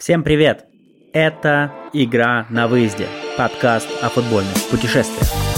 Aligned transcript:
Всем 0.00 0.22
привет! 0.22 0.64
Это 1.12 1.70
«Игра 1.92 2.46
на 2.48 2.68
выезде»– 2.68 3.06
подкаст 3.36 3.86
о 4.00 4.08
футбольных 4.08 4.56
путешествиях. 4.70 5.49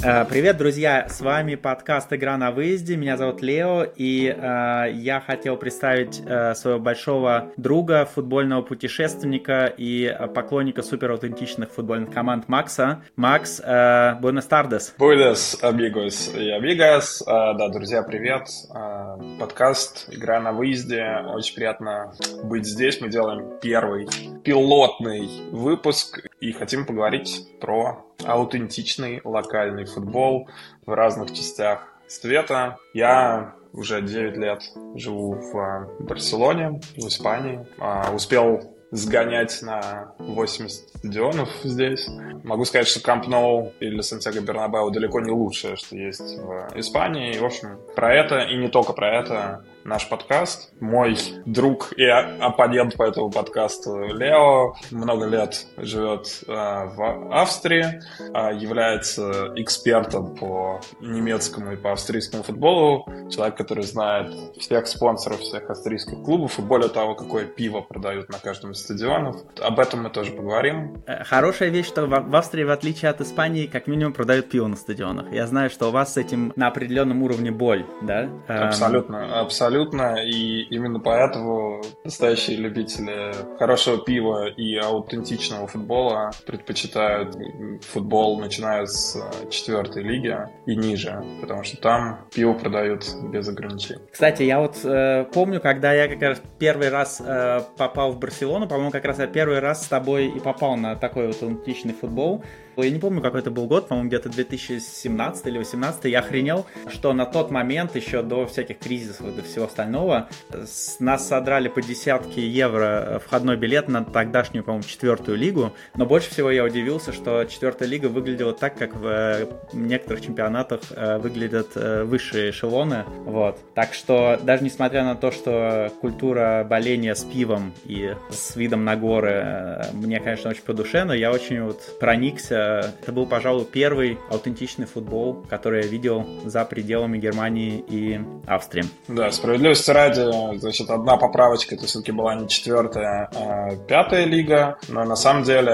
Привет, 0.00 0.56
друзья! 0.56 1.06
С 1.10 1.20
вами 1.20 1.56
подкаст 1.56 2.10
«Игра 2.12 2.38
на 2.38 2.52
выезде». 2.52 2.96
Меня 2.96 3.18
зовут 3.18 3.42
Лео, 3.42 3.84
и 3.84 4.34
э, 4.34 4.92
я 4.94 5.20
хотел 5.20 5.58
представить 5.58 6.22
э, 6.24 6.54
своего 6.54 6.80
большого 6.80 7.52
друга, 7.58 8.06
футбольного 8.06 8.62
путешественника 8.62 9.66
и 9.66 10.16
поклонника 10.34 10.82
супераутентичных 10.82 11.70
футбольных 11.70 12.14
команд 12.14 12.48
Макса. 12.48 13.02
Макс, 13.16 13.60
э, 13.60 14.18
buenas 14.22 14.48
tardes. 14.48 14.94
Buenas, 14.98 15.58
amigos 15.62 16.34
и 16.34 16.50
amigas. 16.50 17.22
Э, 17.26 17.58
да, 17.58 17.68
друзья, 17.68 18.02
привет. 18.02 18.48
Э, 18.74 19.18
подкаст 19.38 20.08
«Игра 20.10 20.40
на 20.40 20.52
выезде». 20.52 21.04
Очень 21.26 21.56
приятно 21.56 22.14
быть 22.44 22.64
здесь. 22.64 23.02
Мы 23.02 23.10
делаем 23.10 23.58
первый 23.60 24.08
пилотный 24.44 25.28
выпуск 25.50 26.29
и 26.40 26.52
хотим 26.52 26.86
поговорить 26.86 27.46
про 27.60 28.04
аутентичный 28.24 29.20
локальный 29.24 29.84
футбол 29.84 30.48
в 30.86 30.92
разных 30.92 31.32
частях 31.32 31.86
света. 32.08 32.78
Я 32.94 33.54
уже 33.72 34.02
9 34.02 34.36
лет 34.36 34.62
живу 34.94 35.34
в 35.34 35.88
Барселоне, 36.00 36.80
в 36.96 37.06
Испании. 37.06 37.66
А, 37.78 38.12
успел 38.12 38.74
сгонять 38.90 39.62
на 39.62 40.14
80 40.18 40.88
стадионов 40.96 41.48
здесь. 41.62 42.08
Могу 42.42 42.64
сказать, 42.64 42.88
что 42.88 43.00
Камп 43.00 43.28
Ноу 43.28 43.72
или 43.78 44.00
Сантьяго 44.00 44.40
Бернабеу 44.40 44.90
далеко 44.90 45.20
не 45.20 45.30
лучшее, 45.30 45.76
что 45.76 45.96
есть 45.96 46.38
в 46.38 46.70
Испании. 46.74 47.34
И, 47.34 47.38
в 47.38 47.44
общем, 47.44 47.78
про 47.94 48.12
это 48.12 48.40
и 48.40 48.56
не 48.56 48.68
только 48.68 48.92
про 48.92 49.20
это 49.20 49.64
наш 49.84 50.08
подкаст. 50.08 50.72
Мой 50.80 51.16
друг 51.46 51.92
и 51.96 52.04
оппонент 52.04 52.96
по 52.96 53.04
этому 53.04 53.30
подкасту 53.30 53.98
Лео 54.14 54.74
много 54.90 55.26
лет 55.26 55.66
живет 55.76 56.42
э, 56.46 56.52
в 56.52 57.32
Австрии, 57.32 58.02
э, 58.18 58.56
является 58.56 59.52
экспертом 59.56 60.36
по 60.36 60.80
немецкому 61.00 61.72
и 61.72 61.76
по 61.76 61.92
австрийскому 61.92 62.42
футболу, 62.42 63.06
человек, 63.30 63.56
который 63.56 63.84
знает 63.84 64.34
всех 64.58 64.86
спонсоров 64.86 65.40
всех 65.40 65.70
австрийских 65.70 66.22
клубов 66.22 66.58
и 66.58 66.62
более 66.62 66.88
того, 66.88 67.14
какое 67.14 67.46
пиво 67.46 67.80
продают 67.80 68.28
на 68.30 68.38
каждом 68.38 68.72
из 68.72 68.80
стадионов. 68.80 69.36
Об 69.60 69.80
этом 69.80 70.02
мы 70.02 70.10
тоже 70.10 70.32
поговорим. 70.32 71.02
Э, 71.06 71.24
хорошая 71.24 71.70
вещь, 71.70 71.86
что 71.86 72.06
в 72.06 72.36
Австрии, 72.36 72.64
в 72.64 72.70
отличие 72.70 73.10
от 73.10 73.20
Испании, 73.20 73.66
как 73.66 73.86
минимум 73.86 74.12
продают 74.12 74.50
пиво 74.50 74.66
на 74.66 74.76
стадионах. 74.76 75.32
Я 75.32 75.46
знаю, 75.46 75.70
что 75.70 75.88
у 75.88 75.90
вас 75.90 76.14
с 76.14 76.16
этим 76.16 76.52
на 76.56 76.68
определенном 76.68 77.22
уровне 77.22 77.50
боль, 77.50 77.86
да? 78.02 78.28
Абсолютно, 78.46 79.40
абсолютно 79.40 79.69
абсолютно, 79.70 80.16
и 80.24 80.62
именно 80.70 80.98
поэтому 80.98 81.82
настоящие 82.04 82.56
любители 82.56 83.32
хорошего 83.58 83.98
пива 83.98 84.48
и 84.48 84.76
аутентичного 84.76 85.68
футбола 85.68 86.32
предпочитают 86.44 87.36
футбол, 87.82 88.40
начиная 88.40 88.86
с 88.86 89.16
э, 89.16 89.50
четвертой 89.50 90.02
лиги 90.02 90.36
и 90.66 90.74
ниже, 90.74 91.22
потому 91.40 91.62
что 91.62 91.76
там 91.76 92.18
пиво 92.34 92.54
продают 92.54 93.04
без 93.30 93.48
ограничений. 93.48 94.00
Кстати, 94.10 94.42
я 94.42 94.58
вот 94.58 94.76
э, 94.84 95.24
помню, 95.32 95.60
когда 95.60 95.92
я 95.92 96.08
как 96.08 96.20
раз 96.20 96.42
первый 96.58 96.88
раз 96.88 97.22
э, 97.24 97.60
попал 97.76 98.12
в 98.12 98.18
Барселону, 98.18 98.66
по-моему, 98.66 98.90
как 98.90 99.04
раз 99.04 99.18
я 99.18 99.28
первый 99.28 99.60
раз 99.60 99.84
с 99.84 99.88
тобой 99.88 100.26
и 100.26 100.40
попал 100.40 100.76
на 100.76 100.96
такой 100.96 101.28
вот 101.28 101.40
аутентичный 101.42 101.94
футбол. 101.94 102.42
Я 102.82 102.90
не 102.90 102.98
помню, 102.98 103.20
какой 103.20 103.40
это 103.40 103.50
был 103.50 103.66
год, 103.66 103.88
по-моему, 103.88 104.08
где-то 104.08 104.28
2017 104.28 105.46
или 105.46 105.54
2018. 105.54 106.04
Я 106.04 106.20
охренел, 106.20 106.66
что 106.88 107.12
на 107.12 107.26
тот 107.26 107.50
момент, 107.50 107.96
еще 107.96 108.22
до 108.22 108.46
всяких 108.46 108.78
кризисов 108.78 109.28
и 109.28 109.32
до 109.32 109.42
всего 109.42 109.66
остального, 109.66 110.28
с 110.50 111.00
нас 111.00 111.26
содрали 111.26 111.68
по 111.68 111.82
десятке 111.82 112.46
евро 112.46 113.20
входной 113.24 113.56
билет 113.56 113.88
на 113.88 114.04
тогдашнюю, 114.04 114.64
по-моему, 114.64 114.84
четвертую 114.86 115.38
лигу. 115.38 115.72
Но 115.96 116.06
больше 116.06 116.30
всего 116.30 116.50
я 116.50 116.64
удивился, 116.64 117.12
что 117.12 117.44
четвертая 117.44 117.88
лига 117.88 118.06
выглядела 118.06 118.52
так, 118.52 118.76
как 118.76 118.94
в 118.94 119.06
э, 119.06 119.46
некоторых 119.72 120.22
чемпионатах 120.22 120.80
э, 120.90 121.18
выглядят 121.18 121.68
э, 121.74 122.04
высшие 122.04 122.50
эшелоны. 122.50 123.04
Вот. 123.24 123.58
Так 123.74 123.94
что 123.94 124.38
даже 124.42 124.64
несмотря 124.64 125.04
на 125.04 125.14
то, 125.14 125.30
что 125.30 125.92
культура 126.00 126.66
боления 126.68 127.14
с 127.14 127.24
пивом 127.24 127.72
и 127.84 128.14
с 128.30 128.56
видом 128.56 128.84
на 128.84 128.96
горы 128.96 129.86
мне, 129.92 130.20
конечно, 130.20 130.50
очень 130.50 130.62
по 130.62 130.72
душе, 130.72 131.04
но 131.04 131.14
я 131.14 131.32
очень 131.32 131.62
вот 131.62 131.98
проникся 131.98 132.69
это 132.78 133.12
был, 133.12 133.26
пожалуй, 133.26 133.64
первый 133.64 134.18
аутентичный 134.30 134.86
футбол, 134.86 135.44
который 135.48 135.82
я 135.82 135.88
видел 135.88 136.26
за 136.44 136.64
пределами 136.64 137.18
Германии 137.18 137.84
и 137.88 138.20
Австрии. 138.46 138.84
Да, 139.08 139.30
справедливости 139.30 139.90
ради, 139.90 140.58
значит, 140.58 140.90
одна 140.90 141.16
поправочка, 141.16 141.74
это 141.74 141.86
все-таки 141.86 142.12
была 142.12 142.34
не 142.34 142.48
четвертая, 142.48 143.30
а 143.34 143.76
пятая 143.88 144.24
лига, 144.24 144.78
но 144.88 145.04
на 145.04 145.16
самом 145.16 145.44
деле, 145.44 145.72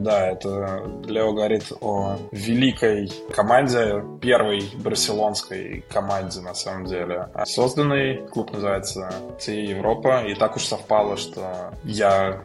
да, 0.00 0.30
это 0.30 0.82
Лео 1.06 1.32
говорит 1.32 1.72
о 1.80 2.16
великой 2.32 3.10
команде, 3.34 4.02
первой 4.20 4.62
барселонской 4.82 5.84
команде, 5.92 6.40
на 6.40 6.54
самом 6.54 6.86
деле. 6.86 7.28
Созданный 7.44 8.26
клуб 8.28 8.52
называется 8.52 9.10
ЦИ 9.38 9.66
Европа, 9.68 10.24
и 10.26 10.34
так 10.34 10.56
уж 10.56 10.64
совпало, 10.64 11.16
что 11.16 11.72
я 11.84 12.42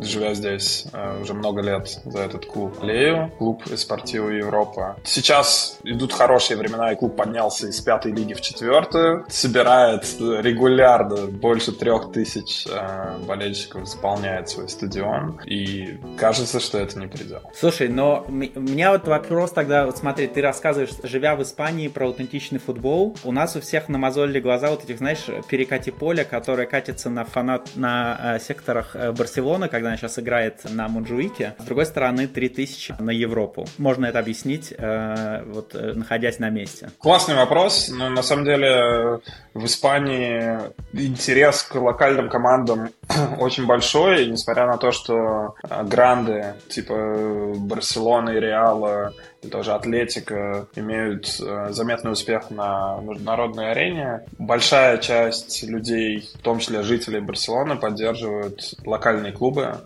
живя 0.00 0.34
здесь 0.34 0.86
э, 0.92 1.20
уже 1.20 1.34
много 1.34 1.60
лет 1.60 1.88
за 2.04 2.20
этот 2.20 2.46
клуб 2.46 2.82
Лею, 2.82 3.30
клуб 3.38 3.62
Эспортио 3.66 4.30
Европа. 4.30 4.96
Сейчас 5.04 5.78
идут 5.84 6.12
хорошие 6.12 6.56
времена, 6.56 6.92
и 6.92 6.96
клуб 6.96 7.16
поднялся 7.16 7.68
из 7.68 7.80
пятой 7.80 8.12
лиги 8.12 8.34
в 8.34 8.40
четвертую, 8.40 9.26
собирает 9.28 10.04
регулярно 10.20 11.26
больше 11.26 11.72
трех 11.72 12.12
тысяч 12.12 12.66
э, 12.66 13.18
болельщиков, 13.26 13.86
заполняет 13.86 14.48
свой 14.48 14.68
стадион, 14.68 15.40
и 15.44 15.98
кажется, 16.18 16.60
что 16.60 16.78
это 16.78 16.98
не 16.98 17.06
предел. 17.06 17.42
Слушай, 17.54 17.88
но 17.88 18.24
у 18.28 18.32
меня 18.32 18.92
вот 18.92 19.06
вопрос 19.06 19.52
тогда, 19.52 19.86
вот 19.86 19.98
смотри, 19.98 20.26
ты 20.26 20.40
рассказываешь, 20.40 20.92
живя 21.02 21.36
в 21.36 21.42
Испании, 21.42 21.88
про 21.88 22.06
аутентичный 22.06 22.58
футбол, 22.58 23.16
у 23.24 23.32
нас 23.32 23.56
у 23.56 23.60
всех 23.60 23.88
намазолили 23.88 24.40
глаза 24.40 24.70
вот 24.70 24.84
этих, 24.84 24.98
знаешь, 24.98 25.26
перекати 25.48 25.90
поля, 25.90 26.24
которые 26.24 26.66
катятся 26.66 27.10
на 27.10 27.24
фанат, 27.24 27.70
на 27.74 28.36
э, 28.36 28.40
секторах 28.40 28.96
Барселоны, 29.16 29.68
когда 29.74 29.88
она 29.88 29.96
сейчас 29.96 30.20
играет 30.20 30.60
на 30.70 30.86
Мунджуике. 30.86 31.56
С 31.58 31.64
другой 31.64 31.86
стороны, 31.86 32.28
3000 32.28 32.94
на 33.00 33.10
Европу. 33.10 33.66
Можно 33.76 34.06
это 34.06 34.20
объяснить, 34.20 34.72
э, 34.78 35.42
вот, 35.46 35.74
э, 35.74 35.94
находясь 35.94 36.38
на 36.38 36.48
месте? 36.48 36.90
Классный 36.98 37.34
вопрос. 37.34 37.88
Но 37.88 38.08
на 38.08 38.22
самом 38.22 38.44
деле 38.44 39.18
в 39.52 39.64
Испании 39.64 40.60
интерес 40.92 41.64
к 41.64 41.74
локальным 41.74 42.28
командам 42.28 42.90
очень 43.40 43.66
большой, 43.66 44.26
несмотря 44.26 44.68
на 44.68 44.76
то, 44.76 44.92
что 44.92 45.56
э, 45.68 45.82
гранды 45.82 46.54
типа 46.68 47.54
Барселоны 47.56 48.36
и 48.36 48.40
Реала 48.40 49.12
и 49.44 49.48
тоже 49.48 49.72
Атлетика 49.72 50.66
имеют 50.74 51.26
заметный 51.26 52.12
успех 52.12 52.50
на 52.50 52.98
международной 53.02 53.70
арене. 53.70 54.22
Большая 54.38 54.98
часть 54.98 55.62
людей, 55.62 56.28
в 56.34 56.42
том 56.42 56.58
числе 56.58 56.82
жителей 56.82 57.20
Барселоны, 57.20 57.76
поддерживают 57.76 58.74
локальные 58.84 59.32
клубы. 59.32 59.76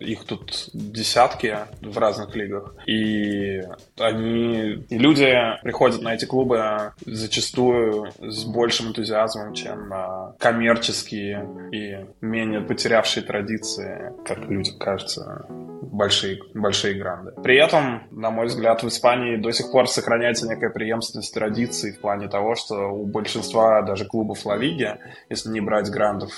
Их 0.00 0.24
тут 0.24 0.70
десятки 0.72 1.56
в 1.80 1.96
разных 1.96 2.34
лигах. 2.34 2.74
И 2.86 3.62
они... 3.98 4.84
И 4.88 4.98
люди 4.98 5.32
приходят 5.62 6.02
на 6.02 6.14
эти 6.14 6.24
клубы 6.24 6.92
зачастую 7.06 8.12
с 8.18 8.44
большим 8.44 8.88
энтузиазмом, 8.88 9.54
чем 9.54 9.88
на 9.88 10.34
коммерческие 10.38 11.48
и 11.70 12.06
менее 12.20 12.60
потерявшие 12.60 13.22
традиции, 13.22 14.12
как 14.26 14.38
людям 14.40 14.78
кажется, 14.78 15.46
большие, 15.82 16.40
большие 16.54 16.94
гранды. 16.94 17.32
При 17.42 17.56
этом, 17.56 18.02
на 18.10 18.30
мой 18.30 18.46
взгляд, 18.46 18.82
в 18.82 18.88
Испании 18.88 19.36
до 19.36 19.50
сих 19.52 19.70
пор 19.70 19.88
сохраняется 19.88 20.48
некая 20.48 20.70
преемственность 20.70 21.34
традиций 21.34 21.92
в 21.92 22.00
плане 22.00 22.28
того, 22.28 22.54
что 22.54 22.90
у 22.90 23.04
большинства 23.06 23.82
даже 23.82 24.04
клубов 24.04 24.44
Ла 24.46 24.56
Лиги, 24.56 24.96
если 25.28 25.50
не 25.50 25.60
брать 25.60 25.90
грандов 25.90 26.30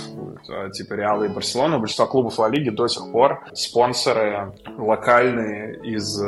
э, 0.48 0.70
типа 0.70 0.94
Реала 0.94 1.24
и 1.24 1.28
Барселона, 1.28 1.76
у 1.76 1.80
большинства 1.80 2.06
клубов 2.06 2.38
Ла 2.38 2.48
Лиги 2.48 2.70
до 2.70 2.88
сих 2.88 3.10
пор 3.12 3.44
спонсоры 3.52 4.54
локальные 4.78 5.80
из 5.84 6.20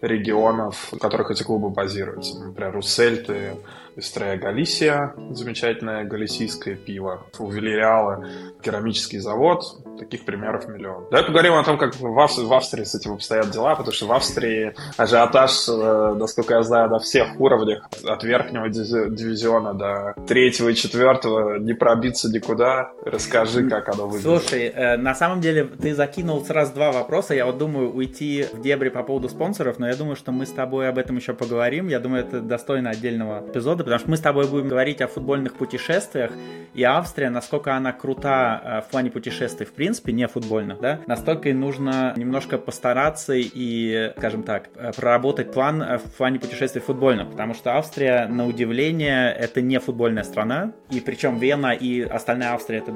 регионов, 0.00 0.92
в 0.92 0.98
которых 0.98 1.30
эти 1.30 1.42
клубы 1.42 1.70
базируются. 1.70 2.38
Например, 2.38 2.76
у 2.76 2.82
Сельты 2.82 3.54
Эстрея 3.96 4.36
Галисия, 4.36 5.14
замечательное 5.30 6.04
галисийское 6.04 6.76
пиво. 6.76 7.26
У 7.38 7.50
Вильяреала 7.50 8.26
керамический 8.62 9.18
завод. 9.18 9.62
Таких 9.98 10.24
примеров 10.24 10.68
миллион. 10.68 11.04
Давай 11.10 11.24
поговорим 11.26 11.54
о 11.54 11.64
том, 11.64 11.78
как 11.78 11.94
в, 11.94 12.18
Австрии, 12.18 12.46
в 12.46 12.52
Австрии 12.52 12.84
с 12.84 12.94
этим 12.94 13.12
обстоят 13.12 13.50
дела, 13.50 13.74
потому 13.74 13.92
что 13.92 14.06
в 14.06 14.12
Австрии 14.12 14.74
ажиотаж, 14.96 15.68
э, 15.68 16.14
насколько 16.18 16.54
я 16.54 16.62
знаю, 16.62 16.88
на 16.88 16.98
всех 16.98 17.38
уровнях, 17.38 17.88
от 18.04 18.24
верхнего 18.24 18.68
дивизиона 18.68 19.74
до 19.74 20.14
третьего 20.26 20.70
и 20.70 20.74
четвертого, 20.74 21.58
не 21.58 21.74
пробиться 21.74 22.30
никуда. 22.30 22.92
Расскажи, 23.04 23.68
как 23.68 23.90
оно 23.90 24.06
выглядит. 24.06 24.22
Слушай, 24.24 24.72
э, 24.74 24.96
на 24.96 25.14
самом 25.14 25.40
деле 25.40 25.64
ты 25.64 25.94
закинул 25.94 26.44
сразу 26.44 26.74
два 26.74 26.90
вопроса. 26.90 27.34
Я 27.34 27.46
вот 27.46 27.58
думаю 27.58 27.92
уйти 27.92 28.46
в 28.52 28.62
дебри 28.62 28.88
по 28.88 29.02
поводу 29.02 29.28
спонсоров, 29.28 29.78
но 29.78 29.88
я 29.88 29.94
думаю, 29.94 30.16
что 30.16 30.32
мы 30.32 30.46
с 30.46 30.50
тобой 30.50 30.88
об 30.88 30.98
этом 30.98 31.16
еще 31.16 31.34
поговорим. 31.34 31.88
Я 31.88 32.00
думаю, 32.00 32.24
это 32.24 32.40
достойно 32.40 32.90
отдельного 32.90 33.44
эпизода, 33.46 33.81
потому 33.84 33.98
что 34.00 34.10
мы 34.10 34.16
с 34.16 34.20
тобой 34.20 34.48
будем 34.48 34.68
говорить 34.68 35.00
о 35.00 35.08
футбольных 35.08 35.54
путешествиях. 35.54 36.32
И 36.74 36.82
Австрия, 36.82 37.30
насколько 37.30 37.74
она 37.74 37.92
крута 37.92 38.60
э, 38.64 38.80
в 38.80 38.90
плане 38.90 39.10
путешествий, 39.10 39.66
в 39.66 39.72
принципе, 39.72 40.12
не 40.12 40.26
футбольных, 40.26 40.80
да, 40.80 41.00
настолько 41.06 41.50
и 41.50 41.52
нужно 41.52 42.14
немножко 42.16 42.58
постараться 42.58 43.34
и, 43.36 44.12
скажем 44.16 44.42
так, 44.42 44.68
э, 44.76 44.92
проработать 44.96 45.52
план 45.52 45.82
э, 45.82 45.98
в 45.98 46.12
плане 46.16 46.38
путешествий 46.38 46.80
футбольных, 46.80 47.30
потому 47.30 47.54
что 47.54 47.76
Австрия, 47.76 48.26
на 48.26 48.46
удивление, 48.46 49.32
это 49.32 49.60
не 49.60 49.78
футбольная 49.78 50.24
страна, 50.24 50.72
и 50.90 51.00
причем 51.00 51.38
Вена 51.38 51.72
и 51.72 52.00
остальная 52.02 52.54
Австрия 52.54 52.78
это 52.78 52.92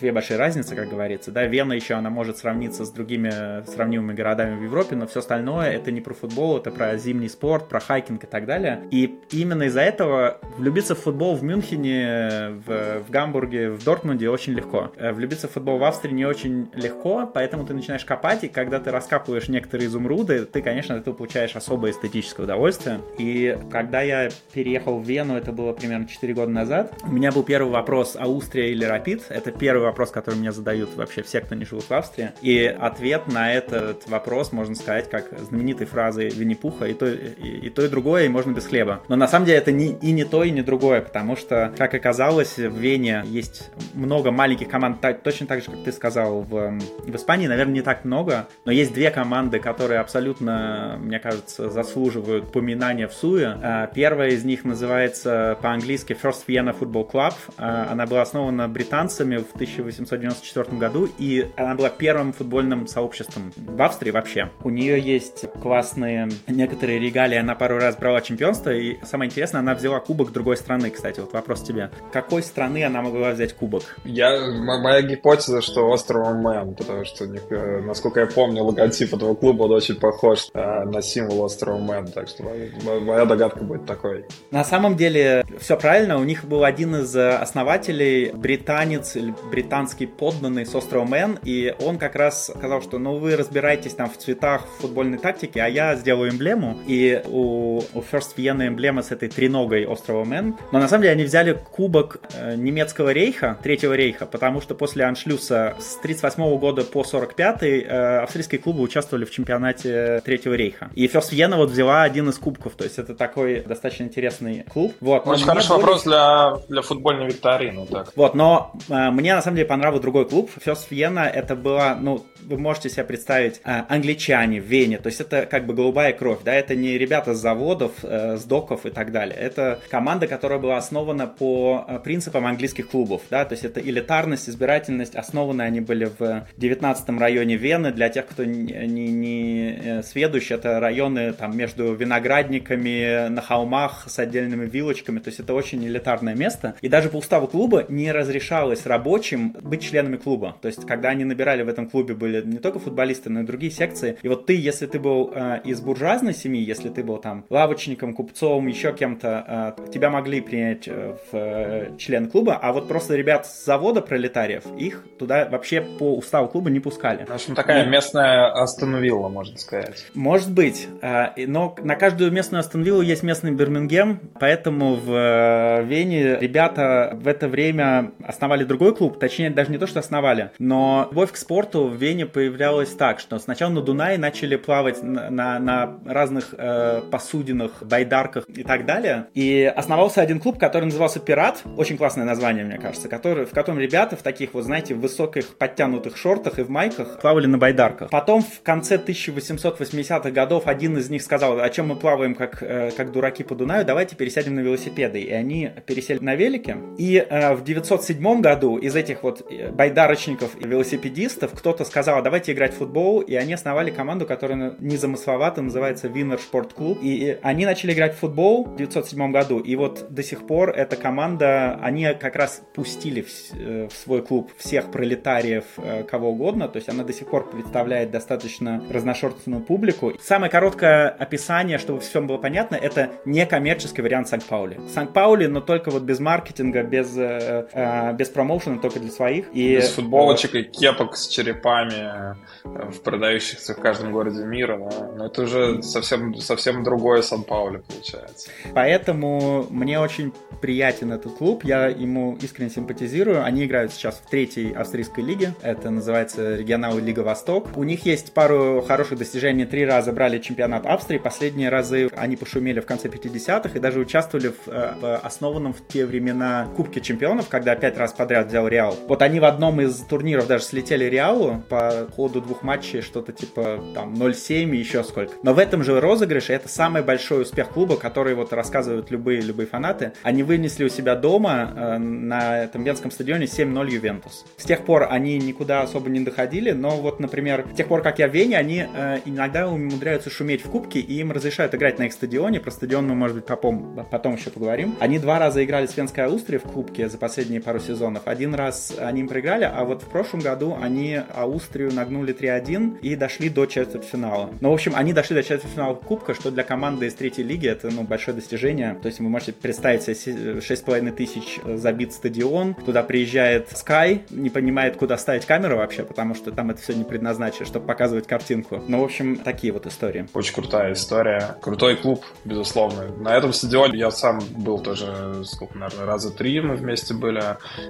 две 0.00 0.12
большие 0.12 0.38
разницы, 0.38 0.74
как 0.74 0.88
говорится. 0.88 1.30
Да, 1.30 1.44
Вена 1.44 1.72
еще 1.74 1.94
она 1.94 2.10
может 2.10 2.38
сравниться 2.38 2.84
с 2.84 2.90
другими 2.90 3.64
сравнимыми 3.66 4.14
городами 4.14 4.58
в 4.58 4.62
Европе, 4.62 4.96
но 4.96 5.06
все 5.06 5.20
остальное 5.20 5.70
это 5.72 5.92
не 5.92 6.00
про 6.00 6.14
футбол, 6.14 6.58
это 6.58 6.70
про 6.70 6.96
зимний 6.96 7.28
спорт, 7.28 7.68
про 7.68 7.80
хайкинг 7.80 8.24
и 8.24 8.26
так 8.26 8.46
далее. 8.46 8.82
И 8.90 9.20
именно 9.30 9.64
из-за 9.64 9.82
этого 9.82 10.38
влюбиться 10.56 10.94
в 10.94 10.98
футбол 11.00 11.36
в 11.36 11.42
Мюнхене, 11.42 12.60
в, 12.66 13.02
в 13.06 13.10
Гамбурге, 13.10 13.70
в 13.70 13.84
Дортмунде 13.84 14.28
очень 14.28 14.54
легко. 14.54 14.90
Э, 14.96 15.12
влюбиться 15.12 15.48
в 15.48 15.52
футбол 15.52 15.78
в 15.78 15.84
Австрии 15.84 16.12
не 16.12 16.24
очень 16.24 16.70
легко, 16.74 17.30
поэтому 17.32 17.66
ты 17.66 17.74
начинаешь 17.74 18.04
копать, 18.04 18.44
и 18.44 18.48
когда 18.48 18.80
ты 18.80 18.90
раскапываешь 18.90 19.48
некоторые 19.48 19.88
изумруды, 19.88 20.46
ты, 20.46 20.62
конечно, 20.62 20.94
от 20.94 21.02
этого 21.02 21.14
получаешь 21.14 21.54
особое 21.56 21.92
эстетическое 21.92 22.44
удовольствие. 22.44 23.00
И 23.18 23.56
когда 23.70 24.00
я 24.00 24.30
переехал 24.52 24.98
в 24.98 25.04
Вену, 25.06 25.36
это 25.36 25.52
было 25.52 25.72
примерно 25.72 26.06
4 26.06 26.34
года 26.34 26.50
назад, 26.50 26.94
у 27.02 27.12
меня 27.12 27.32
был 27.32 27.42
первый 27.42 27.70
вопрос, 27.70 28.16
Аустрия 28.18 28.68
или 28.68 28.84
Рапид? 28.84 29.24
Это 29.28 29.50
первый 29.52 29.82
вопрос, 29.90 30.10
который 30.10 30.36
мне 30.36 30.52
задают 30.52 30.94
вообще 30.96 31.22
все, 31.22 31.40
кто 31.40 31.54
не 31.54 31.64
живут 31.64 31.84
в 31.88 31.92
Австрии. 31.92 32.30
И 32.40 32.64
ответ 32.64 33.26
на 33.26 33.52
этот 33.52 34.08
вопрос 34.08 34.52
можно 34.52 34.74
сказать 34.74 35.10
как 35.10 35.38
знаменитой 35.38 35.86
фразой 35.86 36.30
Винни-Пуха 36.30 36.86
и 36.86 36.94
то, 36.94 37.06
и, 37.06 37.66
и 37.66 37.70
то, 37.70 37.84
и 37.84 37.88
другое, 37.88 38.24
и 38.24 38.28
можно 38.28 38.52
без 38.52 38.66
хлеба. 38.66 39.02
Но 39.08 39.16
на 39.16 39.28
самом 39.28 39.46
деле 39.46 39.58
это 39.58 39.72
не, 39.72 39.92
и 39.92 40.12
не 40.12 40.24
то, 40.24 40.44
и 40.44 40.50
не 40.50 40.62
другое, 40.62 41.00
потому 41.00 41.36
что, 41.36 41.72
как 41.76 41.94
оказалось, 41.94 42.56
в 42.56 42.76
Вене 42.78 43.22
есть 43.26 43.70
много 43.94 44.30
маленьких 44.30 44.68
команд, 44.68 45.00
так, 45.00 45.22
точно 45.22 45.46
так 45.46 45.62
же, 45.62 45.70
как 45.70 45.84
ты 45.84 45.92
сказал, 45.92 46.42
в, 46.42 46.78
в 47.04 47.16
Испании, 47.16 47.46
наверное, 47.46 47.74
не 47.74 47.82
так 47.82 48.04
много, 48.04 48.48
но 48.64 48.72
есть 48.72 48.94
две 48.94 49.10
команды, 49.10 49.58
которые 49.58 50.00
абсолютно, 50.00 50.96
мне 51.00 51.18
кажется, 51.18 51.70
заслуживают 51.70 52.44
упоминания 52.44 53.08
в 53.08 53.12
Суе. 53.12 53.58
А, 53.62 53.86
первая 53.86 54.30
из 54.30 54.44
них 54.44 54.64
называется 54.64 55.58
по-английски 55.60 56.16
First 56.20 56.46
Vienna 56.46 56.76
Football 56.78 57.10
Club. 57.10 57.34
А, 57.58 57.88
она 57.90 58.06
была 58.06 58.22
основана 58.22 58.68
британцами 58.68 59.36
в 59.36 59.54
1000 59.54 59.79
1894 59.80 60.76
году, 60.78 61.08
и 61.18 61.46
она 61.56 61.74
была 61.74 61.90
первым 61.90 62.32
футбольным 62.32 62.86
сообществом 62.86 63.52
в 63.56 63.82
Австрии 63.82 64.10
вообще. 64.10 64.50
У 64.62 64.70
нее 64.70 65.00
есть 65.00 65.44
классные 65.62 66.28
некоторые 66.46 66.98
регалии, 66.98 67.38
она 67.38 67.54
пару 67.54 67.78
раз 67.78 67.96
брала 67.96 68.20
чемпионство, 68.20 68.70
и 68.70 68.98
самое 69.04 69.28
интересное, 69.28 69.60
она 69.60 69.74
взяла 69.74 70.00
кубок 70.00 70.32
другой 70.32 70.56
страны, 70.56 70.90
кстати, 70.90 71.20
вот 71.20 71.32
вопрос 71.32 71.62
тебе. 71.62 71.90
Какой 72.12 72.42
страны 72.42 72.84
она 72.84 73.02
могла 73.02 73.30
взять 73.30 73.54
кубок? 73.54 73.82
Я, 74.04 74.38
моя 74.50 75.02
гипотеза, 75.02 75.60
что 75.60 75.88
острова 75.90 76.32
Мэн, 76.32 76.74
потому 76.74 77.04
что, 77.04 77.24
э, 77.24 77.80
насколько 77.82 78.20
я 78.20 78.26
помню, 78.26 78.64
логотип 78.64 79.14
этого 79.14 79.34
клуба 79.34 79.64
он 79.64 79.72
очень 79.72 79.96
похож 79.96 80.48
э, 80.52 80.84
на 80.84 81.02
символ 81.02 81.42
острова 81.42 81.78
Мэн, 81.78 82.08
так 82.08 82.28
что 82.28 82.44
моя, 82.44 83.00
моя 83.00 83.24
догадка 83.24 83.64
будет 83.64 83.86
такой. 83.86 84.24
На 84.50 84.64
самом 84.64 84.96
деле, 84.96 85.44
все 85.58 85.76
правильно, 85.76 86.18
у 86.18 86.24
них 86.24 86.44
был 86.44 86.64
один 86.64 86.96
из 86.96 87.14
основателей, 87.16 88.30
британец, 88.32 89.16
британец 89.50 89.59
британский 89.60 90.06
подданный 90.06 90.64
с 90.64 90.74
острова 90.74 91.04
Мэн, 91.04 91.38
и 91.44 91.74
он 91.80 91.98
как 91.98 92.14
раз 92.14 92.46
сказал, 92.46 92.80
что 92.80 92.98
ну 92.98 93.16
вы 93.16 93.36
разбираетесь 93.36 93.92
там 93.92 94.08
в 94.08 94.16
цветах 94.16 94.62
в 94.66 94.80
футбольной 94.80 95.18
тактике, 95.18 95.60
а 95.60 95.68
я 95.68 95.94
сделаю 95.96 96.30
эмблему, 96.30 96.78
и 96.86 97.22
у, 97.26 97.78
у 97.78 98.00
First 98.00 98.36
Vienna 98.36 98.68
эмблема 98.68 99.02
с 99.02 99.10
этой 99.10 99.28
треногой 99.28 99.84
острова 99.84 100.24
Мэн. 100.24 100.56
Но 100.72 100.78
на 100.78 100.88
самом 100.88 101.02
деле 101.02 101.12
они 101.12 101.24
взяли 101.24 101.58
кубок 101.72 102.20
э, 102.32 102.54
немецкого 102.56 103.10
рейха, 103.10 103.58
третьего 103.62 103.92
рейха, 103.92 104.24
потому 104.24 104.62
что 104.62 104.74
после 104.74 105.04
аншлюса 105.04 105.74
с 105.78 105.96
38 105.96 106.58
года 106.58 106.82
по 106.82 107.04
45 107.04 107.62
э, 107.62 108.20
австрийские 108.22 108.60
клубы 108.62 108.80
участвовали 108.80 109.26
в 109.26 109.30
чемпионате 109.30 110.22
третьего 110.24 110.54
рейха. 110.54 110.90
И 110.94 111.06
First 111.06 111.32
Vienna 111.32 111.56
вот 111.56 111.68
взяла 111.68 112.02
один 112.02 112.30
из 112.30 112.38
кубков, 112.38 112.76
то 112.76 112.84
есть 112.84 112.98
это 112.98 113.14
такой 113.14 113.60
достаточно 113.60 114.04
интересный 114.04 114.64
клуб. 114.72 114.94
Вот. 115.00 115.26
Очень 115.26 115.44
хороший 115.44 115.68
более... 115.68 115.82
вопрос 115.82 116.04
для, 116.04 116.56
для 116.68 116.80
футбольной 116.80 117.26
викторины. 117.26 117.86
Так. 117.86 118.12
Вот, 118.16 118.34
но 118.34 118.72
э, 118.88 119.10
мне 119.10 119.34
на 119.34 119.42
самом 119.42 119.49
деле 119.54 119.60
деле 119.60 119.68
понравился 119.68 120.02
другой 120.02 120.28
клуб. 120.28 120.50
First 120.64 120.88
Vienna 120.90 121.26
это 121.26 121.56
была, 121.56 121.94
ну, 121.94 122.26
вы 122.42 122.58
можете 122.58 122.88
себе 122.88 123.04
представить, 123.04 123.60
э, 123.64 123.82
англичане 123.88 124.60
в 124.60 124.64
Вене. 124.64 124.98
То 124.98 125.08
есть 125.08 125.20
это 125.20 125.46
как 125.46 125.66
бы 125.66 125.74
голубая 125.74 126.12
кровь, 126.12 126.40
да, 126.44 126.54
это 126.54 126.74
не 126.74 126.98
ребята 126.98 127.34
с 127.34 127.38
заводов, 127.40 127.92
э, 128.02 128.36
с 128.36 128.44
доков 128.44 128.86
и 128.86 128.90
так 128.90 129.12
далее. 129.12 129.36
Это 129.36 129.80
команда, 129.90 130.26
которая 130.26 130.58
была 130.58 130.76
основана 130.76 131.26
по 131.26 131.84
э, 131.86 131.98
принципам 132.02 132.46
английских 132.46 132.88
клубов, 132.88 133.22
да, 133.30 133.44
то 133.44 133.52
есть 133.52 133.64
это 133.64 133.80
элитарность, 133.80 134.48
избирательность, 134.48 135.14
основаны 135.14 135.62
они 135.62 135.80
были 135.80 136.10
в 136.18 136.46
19 136.56 137.08
районе 137.18 137.56
Вены. 137.56 137.92
Для 137.92 138.08
тех, 138.08 138.26
кто 138.26 138.44
не, 138.44 138.72
не, 138.86 139.08
не 139.08 140.02
сведущий, 140.02 140.54
это 140.54 140.80
районы 140.80 141.32
там 141.32 141.56
между 141.56 141.94
виноградниками, 141.94 143.28
на 143.28 143.42
холмах 143.42 144.04
с 144.08 144.18
отдельными 144.18 144.66
вилочками, 144.66 145.18
то 145.18 145.28
есть 145.28 145.40
это 145.40 145.54
очень 145.54 145.84
элитарное 145.86 146.34
место. 146.34 146.74
И 146.80 146.88
даже 146.88 147.08
по 147.08 147.16
уставу 147.16 147.46
клуба 147.46 147.84
не 147.88 148.12
разрешалось 148.12 148.86
рабочим 148.86 149.39
быть 149.48 149.82
членами 149.82 150.16
клуба. 150.16 150.56
То 150.60 150.68
есть, 150.68 150.86
когда 150.86 151.10
они 151.10 151.24
набирали 151.24 151.62
в 151.62 151.68
этом 151.68 151.88
клубе, 151.88 152.14
были 152.14 152.42
не 152.44 152.58
только 152.58 152.78
футболисты, 152.78 153.30
но 153.30 153.40
и 153.40 153.44
другие 153.44 153.72
секции. 153.72 154.16
И 154.22 154.28
вот 154.28 154.46
ты, 154.46 154.54
если 154.54 154.86
ты 154.86 154.98
был 154.98 155.32
э, 155.34 155.60
из 155.64 155.80
буржуазной 155.80 156.34
семьи, 156.34 156.62
если 156.62 156.88
ты 156.88 157.02
был 157.02 157.18
там 157.18 157.44
лавочником, 157.50 158.14
купцом, 158.14 158.66
еще 158.66 158.92
кем-то, 158.92 159.76
э, 159.78 159.90
тебя 159.90 160.10
могли 160.10 160.40
принять 160.40 160.86
э, 160.86 161.16
в 161.30 161.36
э, 161.36 161.96
член 161.98 162.30
клуба, 162.30 162.58
а 162.60 162.72
вот 162.72 162.88
просто 162.88 163.16
ребят 163.16 163.46
с 163.46 163.64
завода 163.64 164.00
пролетариев, 164.00 164.64
их 164.78 165.04
туда 165.18 165.48
вообще 165.48 165.80
по 165.80 166.16
уставу 166.16 166.48
клуба 166.48 166.70
не 166.70 166.80
пускали. 166.80 167.24
В 167.24 167.30
общем, 167.30 167.54
такая 167.54 167.86
и... 167.86 167.88
местная 167.88 168.52
остановила, 168.52 169.28
можно 169.28 169.56
сказать. 169.58 170.06
Может 170.14 170.52
быть. 170.52 170.88
Э, 171.02 171.46
но 171.46 171.74
на 171.82 171.96
каждую 171.96 172.32
местную 172.32 172.60
остановилу 172.60 173.02
есть 173.02 173.22
местный 173.22 173.52
Бирмингем, 173.52 174.20
поэтому 174.38 174.94
в 174.94 175.10
э, 175.12 175.84
Вене 175.84 176.38
ребята 176.38 177.16
в 177.20 177.28
это 177.28 177.48
время 177.48 178.12
основали 178.22 178.64
другой 178.64 178.94
клуб, 178.94 179.18
точнее 179.30 179.50
даже 179.50 179.70
не 179.70 179.78
то, 179.78 179.86
что 179.86 180.00
основали, 180.00 180.50
но 180.58 181.08
любовь 181.10 181.32
к 181.32 181.36
спорту 181.36 181.84
в 181.84 181.94
Вене 181.94 182.26
появлялась 182.26 182.90
так, 182.90 183.20
что 183.20 183.38
сначала 183.38 183.70
на 183.70 183.80
Дунае 183.80 184.18
начали 184.18 184.56
плавать 184.56 185.02
на, 185.02 185.30
на, 185.30 185.58
на 185.58 185.98
разных 186.04 186.54
э, 186.56 187.02
посудинах, 187.10 187.82
байдарках 187.82 188.44
и 188.48 188.64
так 188.64 188.86
далее. 188.86 189.26
И 189.34 189.72
основался 189.74 190.20
один 190.20 190.40
клуб, 190.40 190.58
который 190.58 190.86
назывался 190.86 191.20
«Пират», 191.20 191.62
очень 191.76 191.96
классное 191.96 192.24
название, 192.24 192.64
мне 192.64 192.78
кажется, 192.78 193.08
который, 193.08 193.46
в 193.46 193.50
котором 193.50 193.78
ребята 193.78 194.16
в 194.16 194.22
таких 194.22 194.54
вот, 194.54 194.64
знаете, 194.64 194.94
высоких 194.94 195.56
подтянутых 195.56 196.16
шортах 196.16 196.58
и 196.58 196.62
в 196.62 196.70
майках 196.70 197.20
плавали 197.20 197.46
на 197.46 197.58
байдарках. 197.58 198.10
Потом 198.10 198.42
в 198.42 198.62
конце 198.62 198.96
1880-х 198.96 200.30
годов 200.30 200.66
один 200.66 200.98
из 200.98 201.08
них 201.10 201.22
сказал, 201.22 201.60
о 201.60 201.70
чем 201.70 201.88
мы 201.88 201.96
плаваем 201.96 202.34
как, 202.34 202.62
э, 202.62 202.90
как 202.96 203.12
дураки 203.12 203.44
по 203.44 203.54
Дунаю, 203.54 203.84
давайте 203.84 204.16
пересядем 204.16 204.56
на 204.56 204.60
велосипеды. 204.60 205.20
И 205.20 205.30
они 205.30 205.70
пересели 205.86 206.18
на 206.18 206.34
велике. 206.34 206.76
И 206.98 207.16
э, 207.16 207.54
в 207.54 207.62
907 207.62 208.40
году 208.40 208.76
из 208.76 208.96
этих 208.96 209.19
вот 209.22 209.30
вот 209.30 209.50
э, 209.50 209.70
байдарочников 209.70 210.56
и 210.60 210.66
велосипедистов 210.66 211.52
кто-то 211.54 211.84
сказал, 211.84 212.18
«А 212.18 212.22
давайте 212.22 212.52
играть 212.52 212.74
в 212.74 212.78
футбол, 212.78 213.20
и 213.20 213.34
они 213.34 213.54
основали 213.54 213.90
команду, 213.90 214.26
которая 214.26 214.74
незамысловато 214.78 215.62
называется 215.62 216.08
Виннер 216.08 216.38
Спорт 216.38 216.72
Клуб. 216.72 216.98
И 217.02 217.38
они 217.42 217.66
начали 217.66 217.92
играть 217.92 218.14
в 218.14 218.18
футбол 218.18 218.64
в 218.64 218.74
1907 218.74 219.32
году, 219.32 219.58
и 219.58 219.76
вот 219.76 220.06
до 220.10 220.22
сих 220.22 220.46
пор 220.46 220.70
эта 220.70 220.96
команда, 220.96 221.78
они 221.82 222.06
как 222.18 222.36
раз 222.36 222.62
пустили 222.74 223.22
в, 223.22 223.28
э, 223.54 223.88
в 223.88 223.92
свой 223.92 224.22
клуб 224.22 224.50
всех 224.56 224.90
пролетариев, 224.90 225.64
э, 225.76 226.02
кого 226.04 226.30
угодно, 226.30 226.68
то 226.68 226.76
есть 226.76 226.88
она 226.88 227.04
до 227.04 227.12
сих 227.12 227.28
пор 227.28 227.48
представляет 227.50 228.10
достаточно 228.10 228.82
разношерстную 228.90 229.62
публику. 229.62 230.12
Самое 230.20 230.50
короткое 230.50 231.08
описание, 231.08 231.78
чтобы 231.78 232.00
всем 232.00 232.26
было 232.26 232.38
понятно, 232.38 232.76
это 232.76 233.10
некоммерческий 233.24 234.02
вариант 234.02 234.28
Санкт-Паули. 234.28 234.80
Санкт-Паули, 234.92 235.46
но 235.46 235.60
только 235.60 235.90
вот 235.90 236.02
без 236.02 236.20
маркетинга, 236.20 236.82
без, 236.82 237.14
без 237.14 238.28
промоушена, 238.28 238.80
только 238.80 239.00
для 239.00 239.09
своих. 239.10 239.46
И... 239.52 239.76
Без 239.76 239.90
футболочек 239.90 240.54
и 240.54 240.62
кепок 240.62 241.16
с 241.16 241.28
черепами, 241.28 242.34
э, 242.64 242.90
в 242.90 243.00
продающихся 243.02 243.74
в 243.74 243.80
каждом 243.80 244.12
городе 244.12 244.44
мира. 244.44 244.78
Да? 244.78 245.10
Но 245.16 245.26
это 245.26 245.42
уже 245.42 245.82
совсем, 245.82 246.34
совсем 246.36 246.84
другое 246.84 247.22
Сан-Пауле 247.22 247.82
получается. 247.86 248.50
Поэтому 248.74 249.66
мне 249.70 250.00
очень 250.00 250.32
приятен 250.60 251.12
этот 251.12 251.34
клуб, 251.34 251.64
я 251.64 251.86
ему 251.86 252.36
искренне 252.40 252.70
симпатизирую. 252.70 253.44
Они 253.44 253.64
играют 253.64 253.92
сейчас 253.92 254.16
в 254.24 254.28
третьей 254.28 254.72
австрийской 254.72 255.24
лиге, 255.24 255.54
это 255.62 255.90
называется 255.90 256.56
регионал 256.56 256.98
Лига 256.98 257.20
Восток. 257.20 257.68
У 257.76 257.84
них 257.84 258.06
есть 258.06 258.32
пару 258.32 258.82
хороших 258.82 259.18
достижений, 259.18 259.64
три 259.64 259.84
раза 259.84 260.12
брали 260.12 260.38
чемпионат 260.38 260.86
Австрии, 260.86 261.18
последние 261.18 261.68
разы 261.68 262.10
они 262.16 262.36
пошумели 262.36 262.80
в 262.80 262.86
конце 262.86 263.08
50-х 263.08 263.70
и 263.74 263.78
даже 263.78 264.00
участвовали 264.00 264.48
в, 264.48 264.68
э, 264.68 264.94
в 265.00 265.16
основанном 265.18 265.72
в 265.72 265.86
те 265.86 266.06
времена 266.06 266.68
Кубке 266.76 267.00
чемпионов, 267.00 267.48
когда 267.48 267.74
пять 267.76 267.96
раз 267.96 268.12
подряд 268.12 268.48
взял 268.48 268.68
Реал. 268.68 268.96
Вот 269.08 269.22
они 269.22 269.40
в 269.40 269.44
одном 269.44 269.80
из 269.80 269.96
турниров 269.96 270.46
даже 270.46 270.64
слетели 270.64 271.04
Реалу 271.04 271.62
по 271.68 272.08
ходу 272.14 272.40
двух 272.40 272.62
матчей, 272.62 273.00
что-то 273.00 273.32
типа 273.32 273.82
там 273.94 274.14
0-7 274.14 274.74
и 274.74 274.78
еще 274.78 275.02
сколько. 275.04 275.34
Но 275.42 275.52
в 275.54 275.58
этом 275.58 275.82
же 275.82 276.00
розыгрыше 276.00 276.52
это 276.52 276.68
самый 276.68 277.02
большой 277.02 277.42
успех 277.42 277.70
клуба, 277.70 277.96
который 277.96 278.34
вот 278.34 278.52
рассказывают 278.52 279.10
любые 279.10 279.40
любые 279.40 279.66
фанаты. 279.66 280.12
Они 280.22 280.42
вынесли 280.42 280.84
у 280.84 280.88
себя 280.88 281.16
дома 281.16 281.72
э, 281.74 281.98
на 281.98 282.64
этом 282.64 282.84
венском 282.84 283.10
стадионе 283.10 283.46
7-0 283.46 283.90
Ювентус. 283.90 284.44
С 284.56 284.64
тех 284.64 284.84
пор 284.84 285.08
они 285.10 285.38
никуда 285.38 285.82
особо 285.82 286.08
не 286.08 286.20
доходили, 286.20 286.70
но 286.70 286.90
вот, 286.90 287.20
например, 287.20 287.66
с 287.72 287.76
тех 287.76 287.88
пор, 287.88 288.02
как 288.02 288.18
я 288.18 288.28
в 288.28 288.34
Вене, 288.34 288.56
они 288.56 288.86
э, 288.92 289.18
иногда 289.24 289.68
умудряются 289.68 290.30
шуметь 290.30 290.64
в 290.64 290.70
кубке, 290.70 291.00
и 291.00 291.14
им 291.20 291.32
разрешают 291.32 291.74
играть 291.74 291.98
на 291.98 292.04
их 292.04 292.12
стадионе. 292.12 292.60
Про 292.60 292.70
стадион 292.70 293.08
мы, 293.08 293.14
может 293.14 293.36
быть, 293.36 293.46
потом, 293.46 294.06
потом 294.10 294.36
еще 294.36 294.50
поговорим. 294.50 294.94
Они 295.00 295.18
два 295.18 295.38
раза 295.38 295.64
играли 295.64 295.86
с 295.86 295.96
Венской 295.96 296.24
Аустрией 296.24 296.60
в 296.60 296.64
кубке 296.64 297.08
за 297.08 297.18
последние 297.18 297.60
пару 297.60 297.80
сезонов. 297.80 298.22
Один 298.26 298.54
раз 298.54 298.89
они 298.98 299.20
им 299.20 299.28
проиграли, 299.28 299.64
а 299.64 299.84
вот 299.84 300.02
в 300.02 300.06
прошлом 300.06 300.40
году 300.40 300.76
они 300.80 301.20
Аустрию 301.34 301.92
нагнули 301.92 302.34
3-1 302.34 303.00
и 303.00 303.16
дошли 303.16 303.48
до 303.48 303.66
четвертьфинала. 303.66 304.50
Ну, 304.60 304.70
в 304.70 304.74
общем, 304.74 304.92
они 304.94 305.12
дошли 305.12 305.36
до 305.36 305.42
четвертьфинала 305.42 305.94
Кубка, 305.94 306.34
что 306.34 306.50
для 306.50 306.62
команды 306.62 307.06
из 307.06 307.14
третьей 307.14 307.44
лиги 307.44 307.68
это, 307.68 307.90
ну, 307.90 308.02
большое 308.02 308.34
достижение. 308.34 308.96
То 309.02 309.06
есть 309.06 309.20
вы 309.20 309.28
можете 309.28 309.52
представить 309.52 310.02
себе 310.02 310.58
6,5 310.58 311.12
тысяч 311.12 311.60
забит 311.64 312.12
стадион, 312.12 312.74
туда 312.74 313.02
приезжает 313.02 313.70
Sky, 313.72 314.22
не 314.30 314.50
понимает, 314.50 314.96
куда 314.96 315.16
ставить 315.16 315.46
камеру 315.46 315.76
вообще, 315.76 316.04
потому 316.04 316.34
что 316.34 316.50
там 316.52 316.70
это 316.70 316.80
все 316.80 316.94
не 316.94 317.04
предназначено, 317.04 317.66
чтобы 317.66 317.86
показывать 317.86 318.26
картинку. 318.26 318.82
Ну, 318.86 319.00
в 319.00 319.04
общем, 319.04 319.36
такие 319.36 319.72
вот 319.72 319.86
истории. 319.86 320.26
Очень 320.34 320.54
крутая 320.54 320.92
история. 320.92 321.56
Крутой 321.60 321.96
клуб, 321.96 322.24
безусловно. 322.44 323.06
На 323.18 323.36
этом 323.36 323.52
стадионе 323.52 323.98
я 323.98 324.10
сам 324.10 324.40
был 324.56 324.78
тоже, 324.78 325.44
сколько, 325.44 325.76
наверное, 325.78 326.06
раза 326.06 326.30
три 326.30 326.60
мы 326.60 326.76
вместе 326.76 327.14
были. 327.14 327.42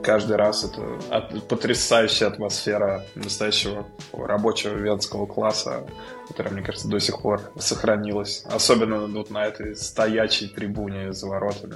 Каждый 0.03 0.37
раз 0.37 0.65
это 0.65 0.81
потрясающая 1.49 2.29
атмосфера 2.29 3.05
настоящего 3.15 3.87
рабочего 4.13 4.75
венского 4.75 5.27
класса 5.27 5.87
которая, 6.31 6.55
мне 6.55 6.63
кажется, 6.63 6.87
до 6.89 7.01
сих 7.01 7.21
пор 7.21 7.41
сохранилась. 7.59 8.45
Особенно 8.49 9.07
вот 9.07 9.31
на 9.31 9.45
этой 9.45 9.75
стоячей 9.75 10.49
трибуне 10.49 11.13
за 11.13 11.27
воротами. 11.27 11.75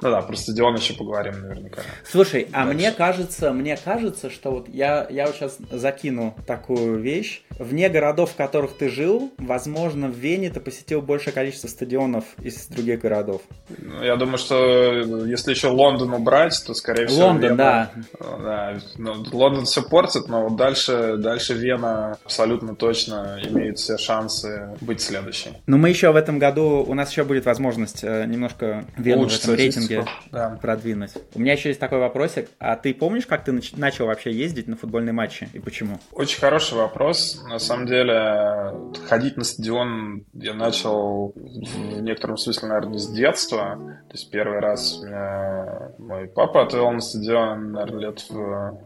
Ну 0.00 0.10
да, 0.10 0.22
про 0.22 0.36
стадион 0.36 0.76
еще 0.76 0.94
поговорим 0.94 1.40
наверняка. 1.40 1.82
Слушай, 2.08 2.48
а 2.52 2.64
мне 2.64 2.92
кажется, 2.92 3.52
мне 3.52 3.76
кажется, 3.76 4.30
что 4.30 4.52
вот 4.52 4.68
я, 4.68 5.06
я 5.10 5.26
вот 5.26 5.34
сейчас 5.34 5.58
закину 5.70 6.34
такую 6.46 7.00
вещь. 7.00 7.42
Вне 7.58 7.88
городов, 7.88 8.32
в 8.32 8.36
которых 8.36 8.76
ты 8.76 8.88
жил, 8.88 9.32
возможно, 9.38 10.08
в 10.08 10.16
Вене 10.16 10.50
ты 10.50 10.60
посетил 10.60 11.02
большее 11.02 11.32
количество 11.32 11.68
стадионов 11.68 12.24
из 12.38 12.66
других 12.66 13.00
городов. 13.00 13.42
Ну, 13.68 14.02
я 14.02 14.16
думаю, 14.16 14.38
что 14.38 15.24
если 15.26 15.50
еще 15.50 15.68
Лондон 15.68 16.12
убрать, 16.12 16.62
то, 16.66 16.74
скорее 16.74 17.06
всего, 17.06 17.26
Лондон, 17.26 17.50
Вена... 17.50 17.56
да. 17.56 17.90
да 18.20 18.78
ну, 18.96 19.24
Лондон 19.32 19.64
все 19.64 19.82
портит, 19.82 20.28
но 20.28 20.48
вот 20.48 20.56
дальше, 20.56 21.16
дальше 21.16 21.54
Вена 21.54 22.18
абсолютно 22.24 22.76
точно 22.76 23.40
имеет 23.42 23.78
все 23.78 23.95
шансы 23.98 24.70
быть 24.80 25.00
следующей. 25.00 25.50
Ну, 25.66 25.76
мы 25.78 25.88
еще 25.88 26.12
в 26.12 26.16
этом 26.16 26.38
году, 26.38 26.84
у 26.86 26.94
нас 26.94 27.10
еще 27.10 27.24
будет 27.24 27.46
возможность 27.46 28.02
э, 28.02 28.24
немножко 28.26 28.84
Вену 28.96 29.28
в 29.28 29.34
этом 29.34 29.54
рейтинге 29.54 30.04
да. 30.30 30.58
продвинуть. 30.60 31.12
У 31.34 31.40
меня 31.40 31.54
еще 31.54 31.68
есть 31.68 31.80
такой 31.80 31.98
вопросик. 31.98 32.48
А 32.58 32.76
ты 32.76 32.94
помнишь, 32.94 33.26
как 33.26 33.44
ты 33.44 33.58
начал 33.76 34.06
вообще 34.06 34.32
ездить 34.32 34.68
на 34.68 34.76
футбольные 34.76 35.12
матчи 35.12 35.48
и 35.52 35.58
почему? 35.58 35.98
Очень 36.12 36.40
хороший 36.40 36.76
вопрос. 36.76 37.42
На 37.48 37.58
самом 37.58 37.86
деле, 37.86 38.72
ходить 39.08 39.36
на 39.36 39.44
стадион 39.44 40.24
я 40.34 40.54
начал 40.54 41.32
в 41.34 42.00
некотором 42.00 42.36
смысле, 42.36 42.68
наверное, 42.68 42.98
с 42.98 43.08
детства. 43.08 43.78
То 44.08 44.14
есть 44.14 44.30
первый 44.30 44.60
раз 44.60 45.00
меня 45.02 45.92
мой 45.98 46.28
папа 46.28 46.62
отвел 46.62 46.90
на 46.90 47.00
стадион, 47.00 47.72
наверное, 47.72 48.00
лет 48.00 48.24
в 48.28 48.78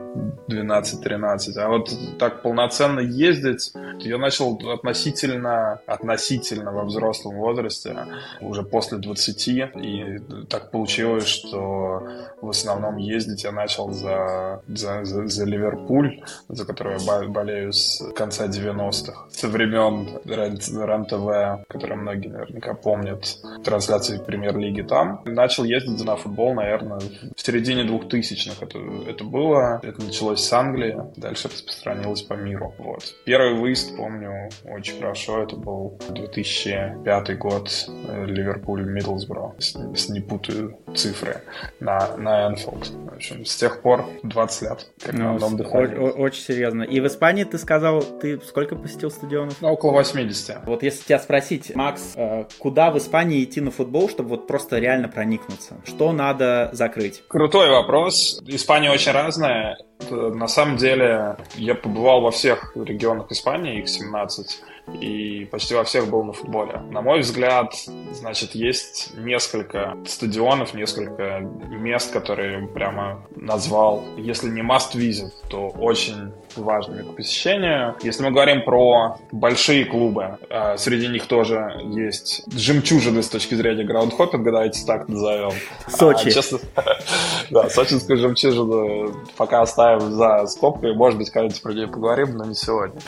12-13. 0.49 1.59
А 1.59 1.69
вот 1.69 1.91
так 2.19 2.43
полноценно 2.43 3.01
ездить 3.01 3.73
я 4.01 4.19
начал 4.19 4.57
относиться 4.71 5.00
относительно, 5.01 5.81
относительно 5.87 6.73
во 6.73 6.85
взрослом 6.85 7.37
возрасте, 7.37 7.97
уже 8.41 8.63
после 8.63 8.99
20, 8.99 9.49
и 9.49 10.21
так 10.49 10.71
получилось, 10.71 11.27
что 11.27 12.03
в 12.41 12.51
основном 12.51 12.97
ездить 12.97 13.45
я 13.45 13.53
начал 13.53 13.91
за, 13.91 14.63
за, 14.69 15.05
за, 15.05 15.27
за 15.27 15.45
Ливерпуль, 15.45 16.23
за 16.49 16.65
который 16.65 16.99
я 16.99 17.29
болею 17.29 17.73
с 17.73 18.03
конца 18.15 18.47
90-х, 18.47 19.27
со 19.31 19.49
времен 19.49 20.21
РЕН-ТВ, 20.25 21.67
который 21.69 21.97
многие 21.97 22.29
наверняка 22.29 22.75
помнят, 22.75 23.39
трансляции 23.65 24.19
премьер-лиги 24.19 24.83
там. 24.83 25.23
Начал 25.25 25.65
ездить 25.65 26.05
на 26.05 26.17
футбол, 26.17 26.55
наверное, 26.55 27.01
в 27.37 27.41
середине 27.41 27.83
2000-х 27.83 28.65
это, 28.65 28.79
это 29.09 29.25
было. 29.25 29.81
Это 29.83 30.03
началось 30.03 30.41
с 30.41 30.53
Англии, 30.53 30.97
дальше 31.17 31.49
распространилось 31.49 32.23
по 32.23 32.35
миру. 32.35 32.75
Вот. 32.79 33.03
Первый 33.25 33.55
выезд, 33.55 33.97
помню, 33.97 34.51
очень 34.65 34.90
очень 34.91 35.01
хорошо. 35.01 35.43
Это 35.43 35.57
был 35.57 35.99
2005 36.11 37.39
год, 37.39 37.71
э, 38.09 38.25
Ливерпуль, 38.27 38.85
Миддлсбро, 38.85 39.55
если 39.59 40.13
не 40.13 40.21
путаю 40.21 40.79
цифры, 40.95 41.43
на, 41.81 42.17
на 42.17 42.49
Энфилд. 42.49 42.91
В 43.11 43.15
общем, 43.15 43.45
с 43.45 43.57
тех 43.57 43.83
пор 43.83 44.07
20 44.23 44.63
лет, 44.63 44.87
как 45.03 45.15
ну, 45.15 45.39
на 45.39 45.57
дыхании. 45.57 45.97
Очень 45.97 46.43
серьезно. 46.43 46.83
И 46.83 47.01
в 47.01 47.07
Испании 47.07 47.45
ты 47.45 47.59
сказал, 47.59 48.03
ты 48.03 48.41
сколько 48.41 48.77
посетил 48.77 49.11
стадионов? 49.11 49.61
Ну, 49.61 49.69
около 49.69 49.93
80. 49.93 50.67
Вот 50.67 50.83
если 50.83 51.05
тебя 51.05 51.19
спросить, 51.19 51.75
Макс, 51.75 52.15
э, 52.17 52.45
куда 52.59 52.91
в 52.91 52.99
Испании 52.99 53.43
идти 53.45 53.61
на 53.61 53.71
футбол, 53.71 54.09
чтобы 54.09 54.31
вот 54.31 54.47
просто 54.47 54.79
реально 54.79 55.09
проникнуться? 55.09 55.77
Что 55.85 56.13
надо 56.13 56.71
закрыть? 56.73 57.23
Крутой 57.29 57.71
вопрос. 57.71 58.41
Испания 58.47 58.91
очень 58.91 59.13
разная. 59.13 59.79
На 60.09 60.49
самом 60.49 60.77
деле, 60.77 61.37
я 61.57 61.75
побывал 61.75 62.23
во 62.23 62.31
всех 62.31 62.73
регионах 62.75 63.31
Испании, 63.31 63.81
их 63.81 63.89
17 63.89 64.63
и 64.95 65.45
почти 65.51 65.75
во 65.75 65.85
всех 65.85 66.09
был 66.09 66.25
на 66.25 66.33
футболе. 66.33 66.81
На 66.91 67.03
мой 67.03 67.21
взгляд, 67.21 67.75
значит, 68.13 68.55
есть 68.55 69.13
несколько 69.17 69.97
стадионов, 70.07 70.75
несколько 70.75 71.41
мест, 71.41 72.13
которые 72.13 72.67
прямо 72.69 73.23
назвал, 73.37 74.05
если 74.17 74.49
не 74.49 74.63
must 74.63 74.95
visit, 74.95 75.33
то 75.49 75.69
очень 75.69 76.33
важными 76.57 77.03
к 77.03 77.17
посещению. 77.17 77.97
Если 78.03 78.23
мы 78.23 78.31
говорим 78.31 78.65
про 78.65 79.19
большие 79.33 79.85
клубы, 79.85 80.39
э, 80.49 80.77
среди 80.77 81.09
них 81.09 81.27
тоже 81.27 81.81
есть 81.85 82.43
жемчужины 82.53 83.23
с 83.23 83.29
точки 83.29 83.55
зрения 83.55 83.85
граундхоппинга, 83.85 84.51
давайте 84.51 84.85
так 84.85 85.09
назовем. 85.09 85.53
Сочи. 85.89 86.29
А, 86.29 86.31
честно, 86.31 86.59
да, 87.51 87.69
сочинскую 87.69 88.19
жемчужину 88.19 89.15
пока 89.37 89.63
оставим 89.63 90.13
за 90.13 90.47
скобкой. 90.47 90.95
Может 90.95 91.19
быть, 91.19 91.31
когда-нибудь 91.31 91.63
про 91.63 91.73
нее 91.73 91.89
поговорим, 91.89 92.37
но 92.37 92.45
не 92.45 92.55
сегодня. 92.55 93.01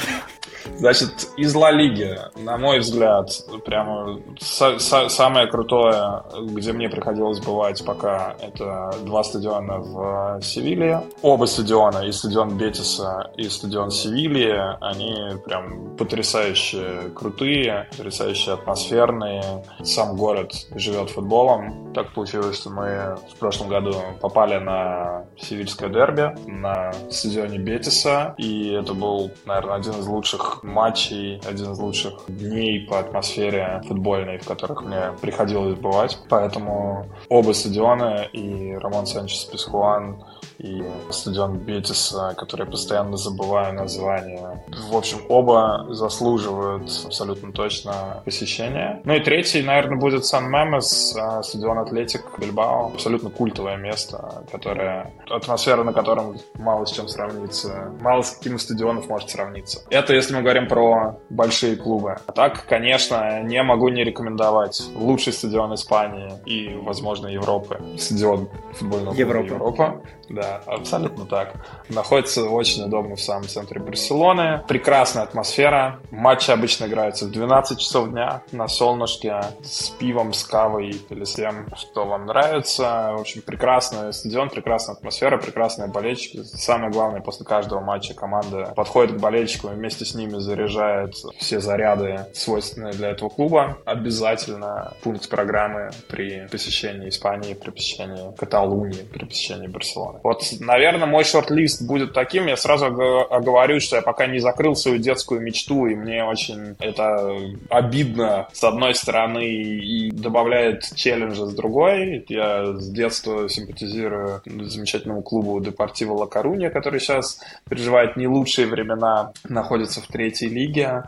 Значит, 0.79 1.29
из 1.37 1.55
Ла 1.55 1.71
Лиги, 1.71 2.19
на 2.37 2.57
мой 2.57 2.81
взгляд, 2.81 3.31
прямо 3.65 4.19
самое 4.39 5.47
крутое, 5.47 6.23
где 6.41 6.73
мне 6.73 6.89
приходилось 6.89 7.41
бывать 7.41 7.85
пока, 7.85 8.37
это 8.41 8.95
два 9.03 9.25
стадиона 9.25 9.79
в 9.79 10.41
Севилье. 10.43 11.03
Оба 11.23 11.47
стадиона, 11.47 12.07
и 12.07 12.13
стадион 12.13 12.57
Бетиса, 12.57 13.31
и 13.37 13.49
стадион 13.49 13.91
Севильи, 13.91 14.77
они 14.81 15.37
прям 15.45 15.97
потрясающе 15.97 17.11
крутые, 17.15 17.89
потрясающе 17.97 18.53
атмосферные. 18.53 19.65
Сам 19.83 20.17
город 20.17 20.53
живет 20.75 21.11
футболом. 21.11 21.93
Так 21.95 22.13
получилось, 22.13 22.57
что 22.57 22.71
мы 22.71 23.17
в 23.35 23.39
прошлом 23.39 23.69
году 23.69 23.95
попали 24.21 24.59
на 24.59 25.25
севильское 25.39 25.89
дерби 25.89 26.35
на 26.47 26.93
стадионе 27.11 27.59
Бетиса, 27.59 28.35
и 28.39 28.71
это 28.71 28.95
был, 28.95 29.31
наверное, 29.45 29.77
один 29.77 29.93
из 29.93 30.07
лучших 30.07 30.52
матчей, 30.63 31.41
один 31.49 31.73
из 31.73 31.79
лучших 31.79 32.15
дней 32.29 32.87
по 32.87 32.99
атмосфере 32.99 33.83
футбольной, 33.87 34.39
в 34.39 34.47
которых 34.47 34.83
мне 34.83 35.13
приходилось 35.21 35.79
бывать. 35.79 36.19
Поэтому 36.29 37.07
оба 37.29 37.53
стадиона, 37.53 38.29
и 38.33 38.75
Рамон 38.75 39.07
Санчес 39.07 39.45
Пискуан, 39.45 40.25
и 40.59 40.85
стадион 41.11 41.59
Бетиса, 41.59 42.35
который 42.37 42.65
я 42.65 42.71
постоянно 42.71 43.17
забываю 43.17 43.75
название. 43.75 44.65
В 44.91 44.97
общем, 44.97 45.19
оба 45.29 45.87
заслуживают 45.91 46.91
абсолютно 47.05 47.53
точно 47.53 48.23
посещения. 48.25 49.01
Ну 49.05 49.15
и 49.15 49.21
третий, 49.21 49.63
наверное, 49.63 49.99
будет 49.99 50.25
Сан 50.25 50.51
Мемес, 50.51 51.17
а, 51.17 51.43
стадион 51.43 51.79
Атлетик 51.79 52.39
Бильбао. 52.39 52.93
Абсолютно 52.95 53.31
культовое 53.31 53.77
место, 53.77 54.45
которое, 54.51 55.13
атмосфера 55.29 55.83
на 55.83 55.93
котором 55.93 56.37
мало 56.55 56.85
с 56.85 56.93
чем 56.93 57.09
сравнится, 57.09 57.93
мало 58.01 58.23
с 58.23 58.31
каким 58.31 58.57
из 58.57 58.63
стадионов 58.63 59.09
может 59.09 59.31
сравниться. 59.31 59.83
Это 59.91 60.15
если 60.15 60.35
мы 60.35 60.42
мы 60.43 60.47
говорим 60.47 60.67
про 60.67 61.21
большие 61.31 61.77
клубы. 61.77 62.17
А 62.27 62.33
так, 62.33 62.67
конечно, 62.67 63.43
не 63.43 63.63
могу 63.63 63.89
не 63.89 64.03
рекомендовать 64.03 64.83
лучший 64.97 65.33
стадион 65.33 65.75
Испании 65.75 66.33
и, 66.47 66.75
возможно, 66.75 67.29
Европы. 67.29 67.81
Стадион 67.97 68.49
футбольного 68.75 69.15
Европа. 69.15 69.49
клуба 69.49 69.55
Европа. 69.55 70.03
Да, 70.29 70.63
абсолютно 70.67 71.27
так. 71.27 71.55
Находится 71.89 72.45
очень 72.45 72.85
удобно 72.85 73.17
в 73.17 73.21
самом 73.21 73.47
центре 73.47 73.81
Барселоны. 73.81 74.63
Прекрасная 74.67 75.25
атмосфера. 75.25 76.01
Матчи 76.11 76.51
обычно 76.51 76.87
играются 76.87 77.27
в 77.27 77.31
12 77.31 77.79
часов 77.79 78.09
дня 78.11 78.43
на 78.51 78.67
солнышке 78.67 79.41
с 79.63 79.91
пивом, 79.91 80.33
с 80.33 80.43
кавой 80.45 80.97
или 81.11 81.25
с 81.25 81.35
тем, 81.35 81.69
что 81.77 82.07
вам 82.07 82.27
нравится. 82.27 83.13
В 83.17 83.21
общем, 83.21 83.43
прекрасный 83.43 84.13
стадион, 84.13 84.49
прекрасная 84.49 84.97
атмосфера, 84.97 85.37
прекрасные 85.37 85.89
болельщики. 85.89 86.43
Самое 86.43 86.91
главное, 86.91 87.21
после 87.21 87.45
каждого 87.45 87.81
матча 87.81 88.15
команда 88.15 88.73
подходит 88.75 89.17
к 89.17 89.21
болельщикам 89.21 89.73
и 89.73 89.75
вместе 89.75 90.05
с 90.05 90.15
ними 90.15 90.32
заряжает 90.41 91.15
все 91.39 91.61
заряды, 91.61 92.27
свойственные 92.35 92.93
для 92.93 93.11
этого 93.11 93.29
клуба. 93.29 93.79
Обязательно 93.85 94.93
пункт 95.03 95.29
программы 95.29 95.91
при 96.09 96.47
посещении 96.51 97.09
Испании, 97.09 97.55
при 97.55 97.71
посещении 97.71 98.35
Каталунии, 98.37 99.03
при 99.03 99.25
посещении 99.25 99.69
Барселоны. 99.69 100.21
Вот, 100.23 100.43
наверное, 100.61 101.07
мой 101.07 101.25
шорт-лист 101.25 101.83
будет 101.83 102.13
таким. 102.13 102.47
Я 102.47 102.57
сразу 102.57 102.87
оговорю, 102.87 103.81
что 103.81 103.97
я 103.97 104.03
пока 104.03 104.27
не 104.27 104.39
закрыл 104.39 104.75
свою 104.75 104.99
детскую 104.99 105.41
мечту, 105.41 105.87
и 105.87 105.95
мне 105.95 106.25
очень 106.25 106.77
это 106.79 107.37
обидно, 107.69 108.49
с 108.53 108.65
одной 108.65 108.95
стороны, 108.95 109.45
и 109.45 110.11
добавляет 110.11 110.95
челленджа 110.95 111.47
с 111.47 111.55
другой. 111.55 112.25
Я 112.29 112.73
с 112.75 112.91
детства 112.91 113.49
симпатизирую 113.49 114.43
замечательному 114.47 115.23
клубу 115.23 115.61
Депортиво 115.61 116.15
Ла 116.15 116.27
Коруня, 116.27 116.71
который 116.71 117.01
сейчас 117.01 117.41
переживает 117.69 118.17
не 118.17 118.27
лучшие 118.27 118.67
времена, 118.67 119.33
находится 119.49 120.01
в 120.01 120.07
третьей 120.23 120.51
лиге. 120.51 121.03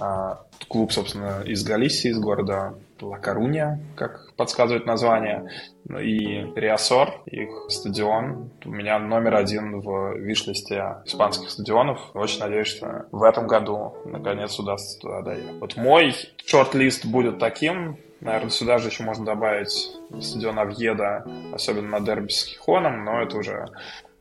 А, 0.00 0.40
клуб, 0.66 0.90
собственно, 0.90 1.42
из 1.46 1.62
Галисии, 1.62 2.10
из 2.10 2.18
города 2.18 2.74
Ла 3.00 3.18
Коруня, 3.18 3.78
как 3.94 4.34
подсказывает 4.34 4.84
название, 4.84 5.48
и 5.88 6.44
Риасор, 6.56 7.22
их 7.26 7.66
стадион, 7.68 8.50
у 8.64 8.70
меня 8.70 8.98
номер 8.98 9.36
один 9.36 9.80
в 9.80 10.16
виш-листе 10.16 10.96
испанских 11.04 11.50
стадионов. 11.50 12.00
Очень 12.14 12.40
надеюсь, 12.40 12.66
что 12.66 13.06
в 13.12 13.22
этом 13.22 13.46
году 13.46 13.94
наконец 14.04 14.58
удастся 14.58 14.98
туда 14.98 15.22
доехать. 15.22 15.60
Вот 15.60 15.76
мой 15.76 16.14
шорт-лист 16.44 17.06
будет 17.06 17.38
таким, 17.38 17.98
Наверное, 18.20 18.50
сюда 18.50 18.78
же 18.78 18.88
еще 18.88 19.04
можно 19.04 19.24
добавить 19.24 19.92
стадион 20.20 20.58
Авьеда, 20.58 21.24
особенно 21.52 21.98
на 21.98 22.00
дерби 22.00 22.30
с 22.30 22.44
Хихоном, 22.44 23.04
но 23.04 23.22
это 23.22 23.36
уже 23.36 23.66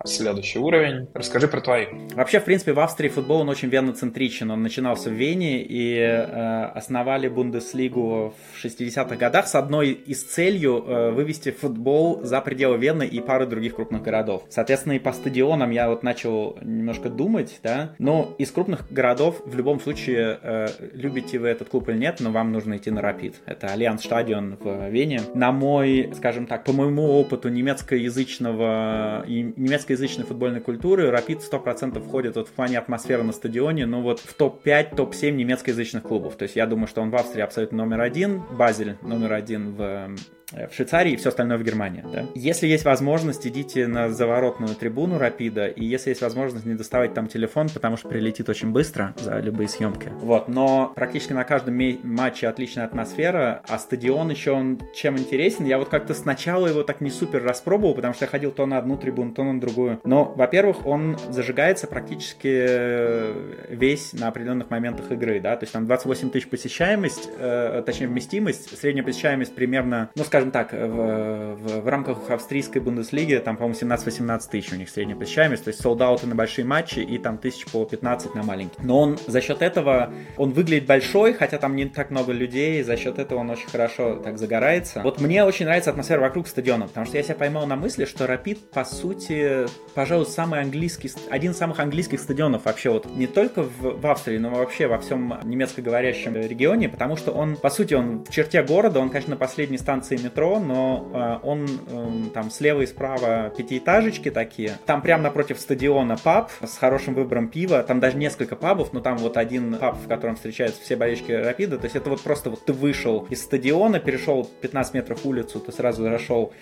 следующий 0.05 0.59
уровень. 0.59 1.07
Расскажи 1.13 1.47
про 1.47 1.61
твои. 1.61 1.87
Вообще, 2.13 2.39
в 2.39 2.45
принципе, 2.45 2.73
в 2.73 2.79
Австрии 2.79 3.09
футбол 3.09 3.41
он 3.41 3.49
очень 3.49 3.69
веноцентричен. 3.69 4.51
Он 4.51 4.61
начинался 4.61 5.09
в 5.09 5.13
Вене 5.13 5.63
и 5.63 5.97
э, 5.97 6.65
основали 6.75 7.27
Бундеслигу 7.27 8.33
в 8.53 8.65
60-х 8.65 9.15
годах 9.15 9.47
с 9.47 9.55
одной 9.55 9.91
из 9.91 10.23
целью 10.23 10.83
э, 10.85 11.11
вывести 11.11 11.51
футбол 11.51 12.21
за 12.23 12.41
пределы 12.41 12.77
Вены 12.77 13.05
и 13.05 13.19
пары 13.19 13.45
других 13.47 13.75
крупных 13.75 14.03
городов. 14.03 14.43
Соответственно, 14.49 14.93
и 14.93 14.99
по 14.99 15.11
стадионам 15.11 15.71
я 15.71 15.89
вот 15.89 16.03
начал 16.03 16.57
немножко 16.61 17.09
думать, 17.09 17.59
да. 17.63 17.95
Но 17.99 18.35
из 18.37 18.51
крупных 18.51 18.91
городов 18.91 19.41
в 19.45 19.55
любом 19.55 19.79
случае 19.79 20.39
э, 20.41 20.67
любите 20.93 21.39
вы 21.39 21.47
этот 21.47 21.69
клуб 21.69 21.89
или 21.89 21.97
нет, 21.97 22.17
но 22.19 22.31
вам 22.31 22.51
нужно 22.51 22.77
идти 22.77 22.91
на 22.91 23.01
Рапид. 23.01 23.35
Это 23.45 23.67
Альянц 23.67 24.03
Стадион 24.03 24.57
в 24.59 24.89
Вене. 24.89 25.21
На 25.33 25.51
мой, 25.51 25.76
скажем 26.13 26.45
так, 26.45 26.63
по 26.63 26.71
моему 26.71 27.19
опыту 27.19 27.49
немецкоязычного 27.49 29.23
и 29.27 29.41
немецкого 29.55 29.87
русскоязычной 29.87 30.25
футбольной 30.25 30.59
культуры 30.59 31.09
Рапид 31.11 31.39
100% 31.39 31.99
входит 32.01 32.35
вот 32.35 32.49
в 32.49 32.51
плане 32.51 32.77
атмосферы 32.77 33.23
на 33.23 33.31
стадионе, 33.31 33.85
ну 33.85 34.01
вот 34.01 34.19
в 34.19 34.33
топ-5, 34.33 34.95
топ-7 34.95 35.31
немецкоязычных 35.31 36.03
клубов. 36.03 36.35
То 36.35 36.43
есть 36.43 36.55
я 36.55 36.65
думаю, 36.65 36.87
что 36.87 37.01
он 37.01 37.09
в 37.09 37.15
Австрии 37.15 37.41
абсолютно 37.41 37.77
номер 37.77 38.01
один, 38.01 38.41
Базель 38.57 38.97
номер 39.01 39.33
один 39.33 39.71
в 39.71 40.09
в 40.51 40.73
Швейцарии 40.73 41.13
и 41.13 41.15
все 41.17 41.29
остальное 41.29 41.57
в 41.57 41.63
Германии. 41.63 42.03
Да? 42.11 42.25
Если 42.35 42.67
есть 42.67 42.85
возможность, 42.85 43.45
идите 43.45 43.87
на 43.87 44.09
заворотную 44.09 44.75
трибуну 44.75 45.17
Рапида, 45.17 45.67
и 45.67 45.83
если 45.83 46.09
есть 46.09 46.21
возможность, 46.21 46.65
не 46.65 46.75
доставать 46.75 47.13
там 47.13 47.27
телефон, 47.27 47.67
потому 47.69 47.97
что 47.97 48.07
прилетит 48.07 48.47
очень 48.49 48.71
быстро 48.71 49.13
за 49.17 49.39
любые 49.39 49.67
съемки. 49.67 50.09
Вот, 50.21 50.47
но 50.47 50.91
практически 50.95 51.33
на 51.33 51.43
каждом 51.43 51.77
матче 52.03 52.47
отличная 52.47 52.85
атмосфера, 52.85 53.61
а 53.67 53.77
стадион 53.77 54.29
еще 54.29 54.51
он 54.51 54.79
чем 54.95 55.17
интересен. 55.17 55.65
Я 55.65 55.77
вот 55.77 55.89
как-то 55.89 56.13
сначала 56.13 56.67
его 56.67 56.83
так 56.83 57.01
не 57.01 57.09
супер 57.09 57.43
распробовал, 57.43 57.93
потому 57.93 58.13
что 58.13 58.25
я 58.25 58.29
ходил 58.29 58.51
то 58.51 58.65
на 58.65 58.77
одну 58.77 58.97
трибуну, 58.97 59.33
то 59.33 59.43
на 59.43 59.59
другую. 59.59 59.99
Но, 60.03 60.25
во-первых, 60.35 60.85
он 60.85 61.17
зажигается 61.29 61.87
практически 61.87 62.47
э, 62.47 63.65
весь 63.69 64.13
на 64.13 64.29
определенных 64.29 64.69
моментах 64.69 65.11
игры, 65.11 65.39
да, 65.39 65.55
то 65.55 65.63
есть 65.63 65.73
там 65.73 65.85
28 65.85 66.29
тысяч 66.29 66.47
посещаемость, 66.47 67.29
э, 67.37 67.83
точнее 67.85 68.07
вместимость, 68.07 68.77
средняя 68.77 69.05
посещаемость 69.05 69.53
примерно, 69.53 70.09
ну, 70.15 70.23
скажем, 70.23 70.36
скажем 70.37 70.51
так, 70.51 70.71
в, 70.71 71.55
в, 71.55 71.81
в 71.81 71.87
рамках 71.87 72.29
австрийской 72.29 72.79
Бундеслиги, 72.79 73.41
там, 73.43 73.57
по-моему, 73.57 73.79
17-18 73.79 74.41
тысяч 74.51 74.71
у 74.71 74.75
них 74.75 74.87
средняя 74.87 75.17
посещаемость, 75.17 75.63
то 75.63 75.69
есть 75.69 75.81
солдаты 75.81 76.27
на 76.27 76.35
большие 76.35 76.63
матчи 76.63 76.99
и 76.99 77.17
там 77.17 77.39
тысяч 77.39 77.65
по 77.65 77.85
15 77.85 78.35
на 78.35 78.43
маленькие. 78.43 78.85
Но 78.85 79.01
он 79.01 79.17
за 79.25 79.41
счет 79.41 79.63
этого, 79.63 80.13
он 80.37 80.51
выглядит 80.51 80.85
большой, 80.85 81.33
хотя 81.33 81.57
там 81.57 81.75
не 81.75 81.85
так 81.85 82.11
много 82.11 82.33
людей, 82.33 82.83
за 82.83 82.97
счет 82.97 83.17
этого 83.17 83.39
он 83.39 83.49
очень 83.49 83.67
хорошо 83.67 84.17
так 84.17 84.37
загорается. 84.37 85.01
Вот 85.03 85.19
мне 85.19 85.43
очень 85.43 85.65
нравится 85.65 85.89
атмосфера 85.89 86.21
вокруг 86.21 86.47
стадиона, 86.47 86.87
потому 86.87 87.07
что 87.07 87.17
я 87.17 87.23
себя 87.23 87.33
поймал 87.33 87.65
на 87.65 87.75
мысли, 87.75 88.05
что 88.05 88.27
Рапид, 88.27 88.69
по 88.69 88.85
сути, 88.85 89.65
пожалуй, 89.95 90.27
самый 90.27 90.61
английский, 90.61 91.11
один 91.31 91.53
из 91.53 91.57
самых 91.57 91.79
английских 91.79 92.19
стадионов 92.19 92.65
вообще 92.65 92.91
вот 92.91 93.07
не 93.15 93.25
только 93.25 93.63
в, 93.63 93.99
в 93.99 94.05
Австрии, 94.05 94.37
но 94.37 94.51
вообще 94.51 94.85
во 94.85 94.99
всем 94.99 95.39
немецкоговорящем 95.45 96.35
регионе, 96.35 96.89
потому 96.89 97.17
что 97.17 97.31
он, 97.31 97.55
по 97.55 97.71
сути, 97.71 97.95
он 97.95 98.23
в 98.23 98.29
черте 98.29 98.61
города, 98.61 98.99
он, 98.99 99.09
конечно, 99.09 99.31
на 99.31 99.37
последней 99.37 99.79
станции 99.79 100.26
метро, 100.27 100.59
но 100.59 101.39
э, 101.43 101.47
он 101.47 101.65
э, 101.65 102.29
там 102.33 102.51
слева 102.51 102.81
и 102.81 102.85
справа 102.85 103.51
пятиэтажечки 103.55 104.29
такие. 104.31 104.77
Там 104.85 105.01
прямо 105.01 105.23
напротив 105.23 105.59
стадиона 105.59 106.17
паб 106.17 106.51
с 106.61 106.77
хорошим 106.77 107.13
выбором 107.13 107.47
пива. 107.49 107.83
Там 107.83 107.99
даже 107.99 108.17
несколько 108.17 108.55
пабов, 108.55 108.93
но 108.93 108.99
там 108.99 109.17
вот 109.17 109.37
один 109.37 109.75
паб, 109.75 109.97
в 109.97 110.07
котором 110.07 110.35
встречаются 110.35 110.81
все 110.81 110.95
болельщики 110.95 111.31
Рапида. 111.31 111.77
То 111.77 111.85
есть 111.85 111.95
это 111.95 112.09
вот 112.09 112.21
просто 112.21 112.49
вот 112.49 112.65
ты 112.65 112.73
вышел 112.73 113.27
из 113.29 113.41
стадиона, 113.43 113.99
перешел 113.99 114.49
15 114.61 114.93
метров 114.93 115.25
улицу, 115.25 115.59
ты 115.59 115.71
сразу 115.71 116.03
зашел 116.03 116.53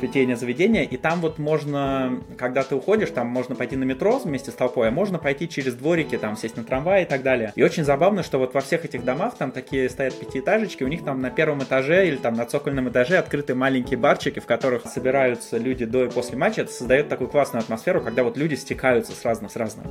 питейное 0.00 0.36
заведение, 0.36 0.84
и 0.84 0.96
там 0.96 1.20
вот 1.20 1.38
можно, 1.38 2.20
когда 2.38 2.62
ты 2.62 2.74
уходишь, 2.74 3.10
там 3.10 3.26
можно 3.28 3.54
пойти 3.54 3.76
на 3.76 3.84
метро 3.84 4.18
вместе 4.18 4.50
с 4.50 4.54
толпой, 4.54 4.88
а 4.88 4.90
можно 4.90 5.18
пойти 5.18 5.48
через 5.48 5.74
дворики, 5.74 6.16
там 6.18 6.36
сесть 6.36 6.56
на 6.56 6.64
трамвай 6.64 7.02
и 7.02 7.06
так 7.06 7.22
далее. 7.22 7.52
И 7.54 7.62
очень 7.62 7.84
забавно, 7.84 8.22
что 8.22 8.38
вот 8.38 8.54
во 8.54 8.60
всех 8.60 8.84
этих 8.84 9.04
домах 9.04 9.36
там 9.36 9.52
такие 9.52 9.88
стоят 9.88 10.18
пятиэтажечки, 10.18 10.84
у 10.84 10.88
них 10.88 11.04
там 11.04 11.20
на 11.20 11.30
первом 11.30 11.62
этаже 11.62 12.08
или 12.08 12.16
там 12.16 12.34
на 12.34 12.46
цокольном 12.46 12.88
этаже 12.88 13.18
открыты 13.18 13.54
маленькие 13.54 13.98
барчики, 13.98 14.40
в 14.40 14.46
которых 14.46 14.86
собираются 14.86 15.58
люди 15.58 15.84
до 15.84 16.04
и 16.04 16.10
после 16.10 16.36
матча. 16.38 16.62
Это 16.62 16.72
создает 16.72 17.08
такую 17.08 17.28
классную 17.28 17.62
атмосферу, 17.62 18.00
когда 18.00 18.24
вот 18.24 18.36
люди 18.36 18.54
стекаются 18.54 19.12
с 19.12 19.24
разных, 19.24 19.52
с 19.52 19.56
разных 19.56 19.86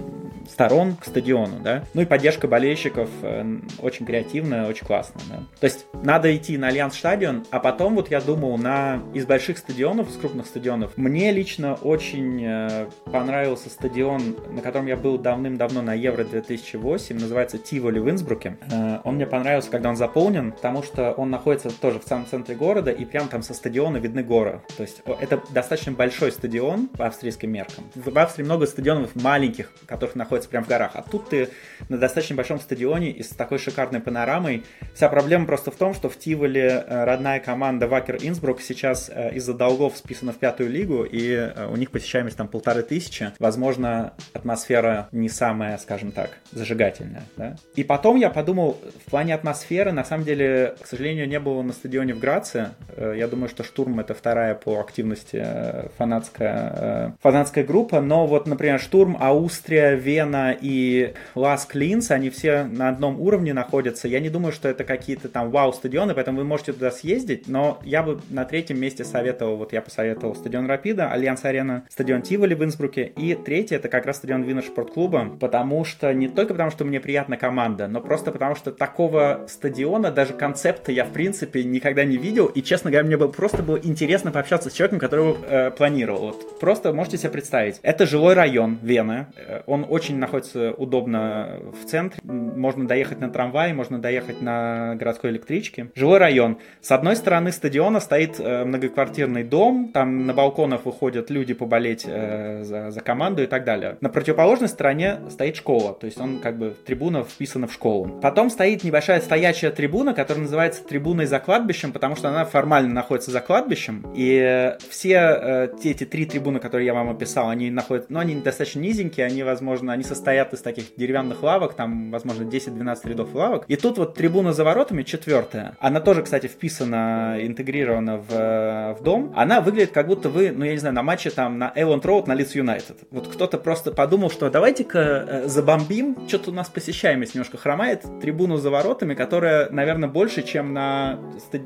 сторон 0.49 0.95
к 0.95 1.05
стадиону, 1.05 1.59
да. 1.59 1.83
Ну 1.93 2.01
и 2.01 2.05
поддержка 2.05 2.47
болельщиков 2.47 3.09
э, 3.21 3.59
очень 3.79 4.05
креативная, 4.05 4.67
очень 4.67 4.85
классная, 4.85 5.21
да. 5.29 5.43
То 5.59 5.65
есть 5.65 5.85
надо 6.03 6.35
идти 6.35 6.57
на 6.57 6.67
Альянц 6.67 6.97
Стадион, 6.97 7.45
а 7.51 7.59
потом 7.59 7.95
вот 7.95 8.09
я 8.09 8.21
думал 8.21 8.57
на 8.57 9.01
из 9.13 9.25
больших 9.25 9.57
стадионов 9.57 9.98
стадионов, 9.99 10.09
из 10.09 10.17
крупных 10.17 10.45
стадионов. 10.45 10.97
Мне 10.97 11.31
лично 11.31 11.75
очень 11.75 12.43
э, 12.43 12.89
понравился 13.05 13.69
стадион, 13.69 14.35
на 14.51 14.61
котором 14.61 14.87
я 14.87 14.95
был 14.95 15.17
давным-давно 15.17 15.81
на 15.81 15.93
Евро 15.93 16.23
2008, 16.23 17.19
называется 17.19 17.57
Тиволи 17.57 17.99
в 17.99 18.09
Инсбруке. 18.09 18.57
Э, 18.71 18.99
он 19.03 19.15
мне 19.15 19.25
понравился, 19.25 19.69
когда 19.69 19.89
он 19.89 19.95
заполнен, 19.95 20.51
потому 20.51 20.83
что 20.83 21.11
он 21.11 21.29
находится 21.29 21.69
тоже 21.69 21.99
в 21.99 22.03
самом 22.03 22.27
центре 22.27 22.55
города, 22.55 22.91
и 22.91 23.05
прям 23.05 23.27
там 23.27 23.41
со 23.41 23.53
стадиона 23.53 23.97
видны 23.97 24.23
горы. 24.23 24.61
То 24.77 24.83
есть 24.83 25.01
это 25.19 25.41
достаточно 25.49 25.91
большой 25.91 26.31
стадион 26.31 26.87
по 26.87 27.07
австрийским 27.07 27.51
меркам. 27.51 27.85
В 27.95 28.17
Австрии 28.17 28.43
много 28.43 28.65
стадионов 28.65 29.15
маленьких, 29.15 29.71
которых 29.85 30.15
находятся 30.15 30.49
прям 30.49 30.63
в 30.63 30.67
горах, 30.67 30.91
а 30.93 31.01
тут 31.01 31.29
ты 31.29 31.49
на 31.89 31.97
достаточно 31.97 32.35
большом 32.35 32.59
стадионе 32.59 33.11
и 33.11 33.23
с 33.23 33.29
такой 33.29 33.57
шикарной 33.57 33.99
панорамой. 33.99 34.63
Вся 34.93 35.09
проблема 35.09 35.45
просто 35.45 35.71
в 35.71 35.75
том, 35.75 35.93
что 35.93 36.09
в 36.09 36.17
Тиволе 36.17 36.83
э, 36.87 37.03
родная 37.03 37.39
команда 37.39 37.87
Вакер 37.87 38.17
Инсбрук 38.21 38.61
сейчас 38.61 39.09
из-за 39.33 39.53
долгов 39.53 39.88
игроков 39.89 39.97
списано 39.97 40.31
в 40.31 40.37
пятую 40.37 40.69
лигу, 40.69 41.03
и 41.03 41.33
э, 41.33 41.67
у 41.67 41.75
них 41.75 41.91
посещаемость 41.91 42.37
там 42.37 42.47
полторы 42.47 42.83
тысячи. 42.83 43.31
Возможно, 43.39 44.13
атмосфера 44.33 45.09
не 45.11 45.29
самая, 45.29 45.77
скажем 45.77 46.11
так, 46.11 46.37
зажигательная. 46.51 47.23
Да? 47.37 47.55
И 47.75 47.83
потом 47.83 48.17
я 48.17 48.29
подумал, 48.29 48.77
в 49.05 49.09
плане 49.09 49.35
атмосферы, 49.35 49.91
на 49.91 50.03
самом 50.03 50.25
деле, 50.25 50.75
к 50.81 50.87
сожалению, 50.87 51.27
не 51.27 51.39
было 51.39 51.61
на 51.61 51.73
стадионе 51.73 52.13
в 52.13 52.19
Граце, 52.19 52.69
Э, 52.99 53.15
я 53.17 53.27
думаю, 53.27 53.49
что 53.49 53.63
Штурм 53.63 53.99
это 53.99 54.13
вторая 54.13 54.55
по 54.55 54.79
активности 54.79 55.41
э, 55.43 55.87
фанатская, 55.97 57.15
фанатская 57.21 57.63
группа. 57.63 58.01
Но 58.01 58.27
вот, 58.27 58.47
например, 58.47 58.79
Штурм, 58.79 59.17
Аустрия 59.19 59.93
Вена 59.93 60.55
и 60.59 61.13
ЛАСК 61.35 61.65
Линц, 61.65 62.11
они 62.11 62.29
все 62.29 62.63
на 62.63 62.89
одном 62.89 63.19
уровне 63.19 63.53
находятся. 63.53 64.07
Я 64.07 64.19
не 64.19 64.29
думаю, 64.29 64.51
что 64.51 64.67
это 64.67 64.83
какие-то 64.83 65.29
там 65.29 65.49
вау-стадионы, 65.51 66.13
поэтому 66.13 66.39
вы 66.39 66.43
можете 66.43 66.73
туда 66.73 66.91
съездить. 66.91 67.47
Но 67.47 67.79
я 67.83 68.03
бы 68.03 68.19
на 68.29 68.45
третьем 68.45 68.79
месте 68.79 69.05
советовал, 69.05 69.55
вот 69.55 69.68
я 69.71 69.81
посоветовал 69.81 70.35
стадион 70.35 70.67
Рапида, 70.67 71.11
Альянц 71.11 71.45
Арена, 71.45 71.85
стадион 71.89 72.21
Тиволи 72.21 72.53
в 72.53 72.63
Инсбруке. 72.63 73.05
И 73.17 73.35
третий 73.35 73.75
это 73.75 73.89
как 73.89 74.05
раз 74.05 74.17
стадион 74.17 74.43
Винер 74.43 74.63
Спортклуба, 74.63 75.37
потому 75.39 75.85
что 75.85 76.13
не 76.13 76.27
только 76.27 76.53
потому, 76.53 76.71
что 76.71 76.85
мне 76.85 76.99
приятна 76.99 77.37
команда, 77.37 77.87
но 77.87 78.01
просто 78.01 78.31
потому, 78.31 78.55
что 78.55 78.71
такого 78.71 79.45
стадиона, 79.47 80.11
даже 80.11 80.33
концепта 80.33 80.91
я, 80.91 81.05
в 81.05 81.11
принципе, 81.11 81.63
никогда 81.63 82.03
не 82.03 82.17
видел. 82.17 82.47
И, 82.47 82.61
честно 82.61 82.91
говоря, 82.91 83.07
мне 83.07 83.17
было 83.17 83.27
просто 83.27 83.63
было 83.63 83.79
интересно 83.81 84.31
пообщаться 84.31 84.69
с 84.69 84.73
человеком, 84.73 84.99
который 84.99 85.35
э, 85.47 85.71
планировал. 85.71 86.27
Вот 86.27 86.59
просто 86.59 86.93
можете 86.93 87.17
себе 87.17 87.29
представить. 87.29 87.79
Это 87.83 88.05
жилой 88.05 88.33
район 88.33 88.79
Вены. 88.81 89.27
Э, 89.35 89.61
он 89.65 89.85
очень 89.87 90.17
находится 90.17 90.73
удобно 90.73 91.59
в 91.81 91.85
центре. 91.85 92.21
Можно 92.23 92.87
доехать 92.87 93.19
на 93.19 93.29
трамвае, 93.29 93.73
можно 93.73 93.99
доехать 93.99 94.41
на 94.41 94.95
городской 94.95 95.31
электричке. 95.31 95.89
Жилой 95.95 96.19
район. 96.19 96.57
С 96.81 96.91
одной 96.91 97.15
стороны 97.15 97.51
стадиона 97.51 97.99
стоит 97.99 98.39
э, 98.39 98.65
многоквартирный 98.65 99.43
дом. 99.43 99.58
Там 99.93 100.25
на 100.25 100.33
балконах 100.33 100.85
выходят 100.85 101.29
люди 101.29 101.53
поболеть 101.53 102.05
э, 102.05 102.63
за, 102.63 102.91
за 102.91 103.01
команду 103.01 103.43
и 103.43 103.47
так 103.47 103.63
далее. 103.65 103.97
На 104.01 104.09
противоположной 104.09 104.69
стороне 104.69 105.19
стоит 105.29 105.55
школа. 105.55 105.93
То 105.93 106.05
есть 106.05 106.19
он 106.19 106.39
как 106.39 106.57
бы 106.57 106.75
трибуна 106.85 107.23
вписана 107.23 107.67
в 107.67 107.73
школу. 107.73 108.19
Потом 108.21 108.49
стоит 108.49 108.83
небольшая 108.83 109.21
стоячая 109.21 109.71
трибуна, 109.71 110.13
которая 110.13 110.43
называется 110.43 110.83
трибуной 110.83 111.25
за 111.25 111.39
кладбищем, 111.39 111.91
потому 111.91 112.15
что 112.15 112.29
она 112.29 112.45
формально 112.45 112.93
находится 112.93 113.31
за 113.31 113.41
кладбищем. 113.41 114.05
И 114.15 114.75
все 114.89 115.15
э, 115.41 115.67
эти 115.83 116.05
три 116.05 116.25
трибуны, 116.25 116.59
которые 116.59 116.85
я 116.85 116.93
вам 116.93 117.09
описал, 117.09 117.49
они 117.49 117.71
находятся, 117.71 118.11
ну, 118.13 118.19
они 118.19 118.35
достаточно 118.35 118.79
низенькие, 118.79 119.25
они, 119.25 119.43
возможно, 119.43 119.93
они 119.93 120.03
состоят 120.03 120.53
из 120.53 120.61
таких 120.61 120.95
деревянных 120.95 121.43
лавок, 121.43 121.73
там, 121.73 122.11
возможно, 122.11 122.43
10-12 122.43 123.09
рядов 123.09 123.33
лавок. 123.33 123.65
И 123.67 123.75
тут 123.75 123.97
вот 123.97 124.15
трибуна 124.15 124.53
за 124.53 124.63
воротами, 124.63 125.03
четвертая. 125.03 125.75
Она 125.79 125.99
тоже, 125.99 126.23
кстати, 126.23 126.47
вписана, 126.47 127.37
интегрирована 127.41 128.17
в, 128.17 128.95
в 128.99 129.03
дом. 129.03 129.33
Она 129.35 129.48
выглядит 129.61 129.91
как 129.91 130.07
будто 130.07 130.29
вы, 130.29 130.51
ну, 130.51 130.65
я 130.65 130.71
не 130.71 130.77
знаю, 130.77 130.95
на 130.95 131.03
матче 131.03 131.29
там 131.29 131.57
на 131.57 131.71
Эйланд 131.75 132.05
Роуд 132.05 132.27
на 132.27 132.33
Лиц 132.33 132.55
Юнайтед. 132.55 132.97
Вот 133.11 133.27
кто-то 133.27 133.57
просто 133.57 133.91
подумал, 133.91 134.29
что 134.29 134.49
давайте-ка 134.49 134.99
э, 134.99 135.47
забомбим, 135.47 136.27
что-то 136.27 136.51
у 136.51 136.53
нас 136.53 136.69
посещаемость 136.69 137.35
немножко 137.35 137.57
хромает, 137.57 138.05
трибуну 138.21 138.57
за 138.57 138.69
воротами, 138.69 139.13
которая, 139.13 139.69
наверное, 139.69 140.09
больше, 140.09 140.43
чем 140.43 140.73
на, 140.73 141.19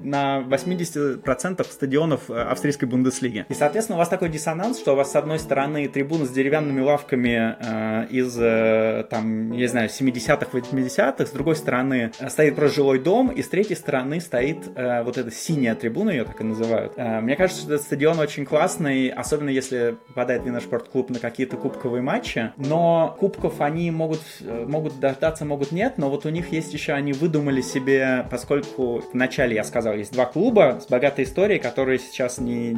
на 0.03 0.39
80% 0.41 1.63
стадионов 1.63 2.29
э, 2.29 2.41
австрийской 2.41 2.87
Бундеслиги. 2.87 3.45
И, 3.49 3.53
соответственно, 3.53 3.97
у 3.97 3.99
вас 3.99 4.09
такой 4.09 4.29
диссонанс, 4.29 4.79
что 4.79 4.93
у 4.93 4.95
вас 4.95 5.11
с 5.11 5.15
одной 5.15 5.39
стороны 5.39 5.87
трибуна 5.87 6.25
с 6.25 6.29
деревянными 6.29 6.81
лавками 6.81 7.55
э, 7.59 8.07
из, 8.09 8.37
э, 8.39 9.05
там, 9.09 9.51
я 9.51 9.59
не 9.59 9.67
знаю, 9.67 9.89
70-х, 9.89 10.47
80-х, 10.51 11.25
с 11.25 11.31
другой 11.31 11.55
стороны 11.55 12.11
э, 12.19 12.29
стоит 12.29 12.55
просто 12.55 12.75
жилой 12.75 12.99
дом, 12.99 13.29
и 13.29 13.41
с 13.41 13.47
третьей 13.47 13.75
стороны 13.75 14.21
стоит 14.21 14.57
э, 14.75 15.03
вот 15.03 15.17
эта 15.17 15.31
синяя 15.31 15.75
трибуна, 15.75 16.11
ее 16.11 16.23
так 16.23 16.39
и 16.41 16.43
называют. 16.43 16.93
Э, 16.95 17.21
мне 17.21 17.35
кажется, 17.35 17.61
что 17.61 17.72
этот 17.73 17.85
стадион 17.85 18.19
очень 18.19 18.45
классный, 18.45 19.09
особенно 19.09 19.49
если 19.49 19.95
попадает 20.07 20.45
Виношпорт-клуб 20.45 21.09
на 21.09 21.19
какие-то 21.19 21.57
кубковые 21.57 22.01
матчи, 22.01 22.51
но 22.57 23.15
кубков 23.19 23.61
они 23.61 23.91
могут, 23.91 24.21
э, 24.41 24.65
могут 24.67 24.99
дождаться, 24.99 25.45
могут 25.45 25.71
нет, 25.71 25.97
но 25.97 26.09
вот 26.09 26.25
у 26.25 26.29
них 26.29 26.51
есть 26.51 26.73
еще, 26.73 26.93
они 26.93 27.13
выдумали 27.13 27.61
себе, 27.61 28.25
поскольку 28.29 29.03
вначале 29.13 29.55
я 29.55 29.63
сказал, 29.63 29.95
есть 29.95 30.13
два 30.13 30.25
клуба 30.25 30.79
с 30.81 30.89
богатой 30.89 31.25
историей, 31.25 31.59
которые 31.59 31.99
сейчас 31.99 32.37
не, 32.37 32.77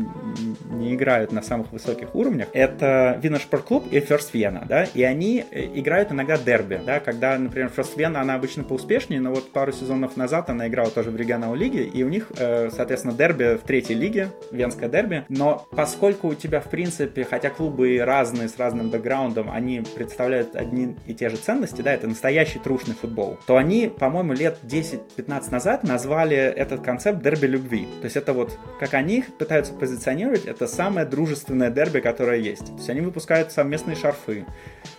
не 0.71 0.95
играют 0.95 1.31
на 1.31 1.41
самых 1.41 1.71
высоких 1.71 2.15
уровнях. 2.15 2.47
Это 2.53 3.19
Винер 3.21 3.41
Клуб 3.65 3.85
и 3.91 3.99
First 3.99 4.31
Vienna, 4.33 4.65
да, 4.67 4.83
и 4.83 5.03
они 5.03 5.43
э, 5.51 5.65
играют 5.75 6.11
иногда 6.11 6.37
дерби, 6.37 6.79
да, 6.85 6.99
когда, 6.99 7.37
например, 7.37 7.71
First 7.75 7.95
Vienna, 7.97 8.17
она 8.17 8.35
обычно 8.35 8.63
поуспешнее, 8.63 9.19
но 9.19 9.31
вот 9.31 9.51
пару 9.51 9.71
сезонов 9.71 10.17
назад 10.17 10.49
она 10.49 10.67
играла 10.67 10.89
тоже 10.89 11.11
в 11.11 11.15
региональной 11.15 11.57
лиге, 11.57 11.83
и 11.83 12.03
у 12.03 12.09
них, 12.09 12.31
э, 12.37 12.69
соответственно, 12.71 13.13
дерби 13.13 13.57
в 13.57 13.67
третьей 13.67 13.95
лиге, 13.95 14.29
венское 14.85 14.89
дерби, 14.89 15.25
но 15.29 15.67
поскольку 15.71 16.29
у 16.29 16.35
тебя, 16.35 16.59
в 16.59 16.69
принципе, 16.69 17.23
хотя 17.23 17.49
клубы 17.49 17.99
разные, 18.03 18.47
с 18.47 18.57
разным 18.57 18.89
бэкграундом, 18.89 19.49
они 19.51 19.83
представляют 19.95 20.55
одни 20.55 20.95
и 21.05 21.13
те 21.13 21.29
же 21.29 21.37
ценности, 21.37 21.81
да, 21.81 21.93
это 21.93 22.07
настоящий 22.07 22.59
трушный 22.59 22.95
футбол, 22.95 23.37
то 23.45 23.57
они, 23.57 23.87
по-моему, 23.87 24.33
лет 24.33 24.57
10-15 24.63 25.51
назад 25.51 25.83
назвали 25.83 26.37
этот 26.37 26.81
концепт 26.81 27.21
дерби 27.21 27.47
любви. 27.47 27.87
То 28.01 28.05
есть 28.05 28.17
это 28.17 28.33
вот, 28.33 28.57
как 28.79 28.93
они 28.93 29.23
пытаются 29.37 29.73
позиционировать, 29.73 30.45
это 30.45 30.67
самое 30.67 31.05
дружественное 31.05 31.69
дерби, 31.69 31.99
которое 31.99 32.39
есть. 32.39 32.65
То 32.65 32.73
есть 32.73 32.89
они 32.89 33.01
выпускают 33.01 33.51
совместные 33.51 33.95
шарфы, 33.95 34.45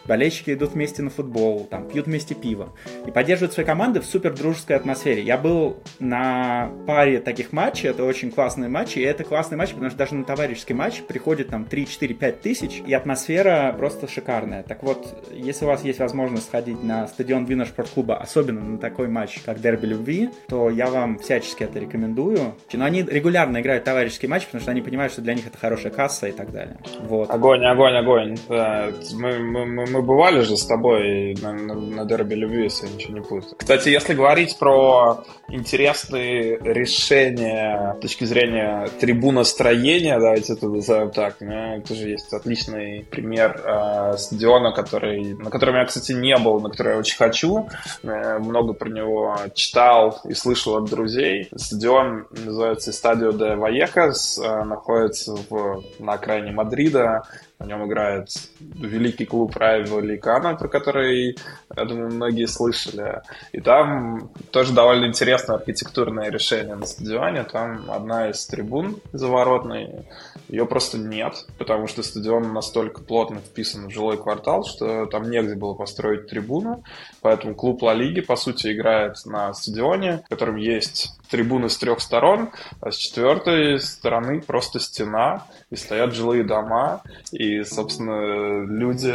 болельщики 0.07 0.53
идут 0.53 0.73
вместе 0.73 1.03
на 1.03 1.11
футбол, 1.11 1.67
там, 1.71 1.89
пьют 1.89 2.07
вместе 2.07 2.35
пиво 2.35 2.73
и 3.07 3.11
поддерживают 3.11 3.53
свои 3.53 3.67
команды 3.67 4.01
в 4.01 4.07
супер 4.07 4.35
дружеской 4.35 4.77
атмосфере. 4.77 5.23
Я 5.23 5.39
был 5.39 5.79
на 5.99 6.71
паре 6.87 7.21
таких 7.21 7.53
матчей, 7.53 7.91
это 7.91 8.05
очень 8.05 8.31
классные 8.31 8.69
матчи, 8.69 8.99
и 8.99 9.03
это 9.03 9.25
классный 9.25 9.57
матч, 9.57 9.71
потому 9.71 9.91
что 9.91 9.99
даже 9.99 10.15
на 10.15 10.25
товарищеский 10.25 10.75
матч 10.75 11.03
приходит 11.03 11.49
там 11.49 11.65
3, 11.65 11.87
4, 11.87 12.15
5 12.15 12.41
тысяч, 12.41 12.83
и 12.87 12.93
атмосфера 12.93 13.75
просто 13.77 14.09
шикарная. 14.09 14.63
Так 14.63 14.83
вот, 14.83 15.31
если 15.33 15.65
у 15.65 15.69
вас 15.69 15.85
есть 15.85 15.99
возможность 15.99 16.47
сходить 16.47 16.83
на 16.83 17.07
стадион 17.09 17.45
Винер 17.45 17.67
Спортклуба, 17.67 18.17
особенно 18.17 18.61
на 18.61 18.79
такой 18.79 19.09
матч, 19.09 19.41
как 19.45 19.61
Дерби 19.61 19.87
Любви, 19.87 20.31
то 20.49 20.71
я 20.71 20.87
вам 20.91 21.19
всячески 21.19 21.65
это 21.65 21.79
рекомендую. 21.79 22.55
Но 22.73 22.85
они 22.85 23.03
регулярно 23.03 23.61
играют 23.61 23.85
товарищеский 23.85 24.29
матч, 24.29 24.47
потому 24.47 24.63
что 24.63 24.71
они 24.71 24.83
понимают, 24.83 25.13
что 25.13 25.23
для 25.23 25.35
них 25.35 25.47
это 25.47 25.59
хорошая 25.59 25.93
касса 25.93 26.29
и 26.29 26.33
так 26.33 26.53
далее. 26.53 26.79
Вот. 27.01 27.31
Огонь, 27.31 27.65
огонь, 27.65 27.97
огонь. 27.97 28.37
Мы, 28.49 29.39
мы, 29.39 29.67
мы, 29.67 29.96
мы 29.97 30.03
бывали 30.03 30.41
же 30.43 30.57
с 30.57 30.67
тобой 30.67 31.35
на, 31.41 31.53
на, 31.53 31.75
на 31.75 32.05
Дерби 32.05 32.35
Любви, 32.35 32.65
если 32.65 32.87
я 32.87 32.93
ничего 32.93 33.15
не 33.15 33.21
путаю. 33.23 33.57
Кстати, 33.57 33.89
если 33.89 34.15
говорить 34.15 34.59
про 34.59 35.25
интересные 35.49 36.59
решения 36.59 37.95
с 37.99 38.03
точки 38.03 38.25
зрения 38.25 38.89
трибуностроения, 39.01 40.19
давайте 40.19 40.53
это 40.53 40.69
назовем 40.69 41.11
так, 41.11 41.39
тоже 41.87 42.11
есть 42.11 42.33
отличный 42.33 43.07
пример 43.11 43.61
э, 43.65 44.17
стадиона, 44.19 44.73
который, 44.73 45.35
на 45.35 45.51
котором 45.51 45.77
я, 45.77 45.85
кстати, 45.85 46.13
не 46.13 46.37
был, 46.37 46.61
на 46.61 46.71
который 46.71 46.93
я 46.93 46.99
очень 46.99 47.17
хочу. 47.17 47.69
Э, 48.03 48.39
много 48.39 48.75
про 48.75 48.91
него 48.91 49.37
читал 49.55 50.21
и 50.25 50.35
слышал 50.35 50.77
от 50.77 50.91
друзей. 50.91 51.49
Стадион 51.55 52.27
называется 52.31 52.93
Стадио 52.93 53.33
де 53.33 53.55
Ваекас, 53.55 54.39
э, 54.39 54.65
находится 54.65 55.37
в, 55.49 55.83
на 55.99 56.15
окраине 56.15 56.53
Мадрида. 56.53 57.23
На 57.59 57.65
нем 57.65 57.87
играет 57.87 58.29
великий 58.61 59.25
клуб 59.25 59.57
Райво 59.57 60.01
Ликана, 60.01 60.55
про 60.57 60.69
который, 60.69 61.39
я 61.75 61.85
думаю, 61.85 62.13
многие 62.13 62.47
слышали. 62.47 63.23
И 63.53 63.61
там 63.61 64.31
тоже 64.51 64.75
довольно 64.75 65.07
интересное 65.07 65.57
архитектурное 65.57 66.31
решение 66.31 66.75
на 66.75 66.85
стадионе. 66.85 67.45
Там 67.45 67.91
одна 67.91 68.29
из 68.29 68.45
трибун 68.47 69.01
заворотной, 69.13 70.07
ее 70.49 70.67
просто 70.67 70.99
нет, 70.99 71.47
потому 71.59 71.87
что 71.87 72.03
стадион 72.03 72.53
настолько 72.53 73.03
плотно 73.03 73.41
вписан 73.41 73.89
в 73.89 73.91
жилой 73.91 74.19
квартал, 74.19 74.65
что 74.65 75.07
там 75.07 75.31
негде 75.31 75.55
было 75.55 75.75
построить 75.75 76.29
трибуну. 76.29 76.85
Поэтому 77.23 77.55
клуб 77.55 77.83
Ла 77.83 77.95
Лиги, 77.95 78.21
по 78.21 78.37
сути, 78.37 78.73
играет 78.73 79.17
на 79.25 79.55
стадионе, 79.55 80.23
в 80.27 80.29
котором 80.29 80.57
есть 80.57 81.17
трибуны 81.31 81.69
с 81.69 81.77
трех 81.77 82.01
сторон, 82.01 82.51
а 82.81 82.91
с 82.91 82.97
четвертой 82.97 83.81
стороны 83.81 84.41
просто 84.41 84.79
стена, 84.79 85.45
и 85.71 85.77
стоят 85.77 86.15
жилые 86.15 86.45
дома, 86.45 87.03
и, 87.33 87.46
собственно, 87.63 88.65
люди 88.65 89.13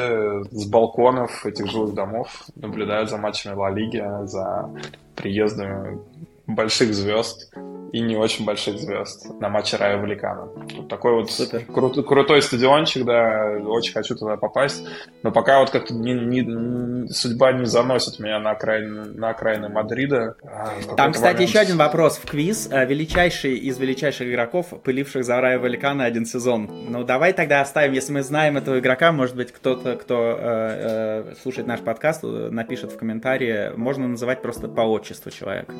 с 0.54 0.68
балконов 0.68 1.46
этих 1.46 1.68
жилых 1.68 1.94
домов 1.94 2.46
наблюдают 2.56 3.10
за 3.10 3.18
матчами 3.18 3.56
Ла 3.56 3.70
Лиги, 3.70 4.04
за 4.26 4.70
приездами 5.16 6.00
больших 6.48 6.94
звезд 6.94 7.54
и 7.92 8.00
не 8.00 8.16
очень 8.16 8.46
больших 8.46 8.80
звезд 8.80 9.28
на 9.40 9.50
матче 9.50 9.78
Рая 9.78 9.98
Валикана. 9.98 10.48
Вот 10.78 10.88
такой 10.88 11.14
вот 11.14 11.30
кру- 11.30 12.04
крутой 12.04 12.42
стадиончик, 12.42 13.06
да, 13.06 13.58
очень 13.66 13.94
хочу 13.94 14.16
туда 14.16 14.38
попасть. 14.38 14.88
Но 15.24 15.32
пока 15.32 15.60
вот 15.60 15.72
как-то 15.72 15.94
не, 15.94 16.14
не, 16.14 17.08
судьба 17.10 17.52
не 17.52 17.66
заносит 17.66 18.20
меня 18.20 18.40
на 18.40 18.52
окраины, 18.52 19.06
на 19.06 19.30
окраины 19.30 19.68
Мадрида. 19.70 20.36
А, 20.44 20.96
Там, 20.96 21.12
кстати, 21.12 21.36
момент... 21.36 21.50
еще 21.50 21.60
один 21.60 21.78
вопрос 21.78 22.18
в 22.18 22.30
квиз. 22.30 22.70
Э, 22.72 22.86
величайший 22.86 23.58
из 23.58 23.78
величайших 23.78 24.30
игроков, 24.30 24.68
пыливших 24.84 25.26
за 25.26 25.42
Рая 25.42 25.60
Валикана 25.60 26.06
один 26.06 26.26
сезон. 26.26 26.70
Ну, 26.90 27.04
давай 27.04 27.34
тогда 27.34 27.62
оставим, 27.62 27.92
если 27.94 28.14
мы 28.14 28.22
знаем 28.22 28.58
этого 28.58 28.80
игрока, 28.80 29.12
может 29.12 29.36
быть, 29.36 29.52
кто-то, 29.52 29.96
кто 29.98 30.38
э, 30.40 31.26
э, 31.30 31.34
слушает 31.42 31.68
наш 31.68 31.82
подкаст, 31.82 32.24
напишет 32.24 32.94
в 32.94 32.98
комментарии, 32.98 33.72
можно 33.76 34.08
называть 34.08 34.42
просто 34.42 34.70
по 34.70 34.82
отчеству 34.82 35.30
человека. 35.30 35.74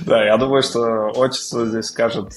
Да, 0.00 0.24
я 0.24 0.36
думаю, 0.36 0.62
что 0.62 1.10
отчество 1.14 1.66
здесь 1.66 1.86
скажет 1.86 2.32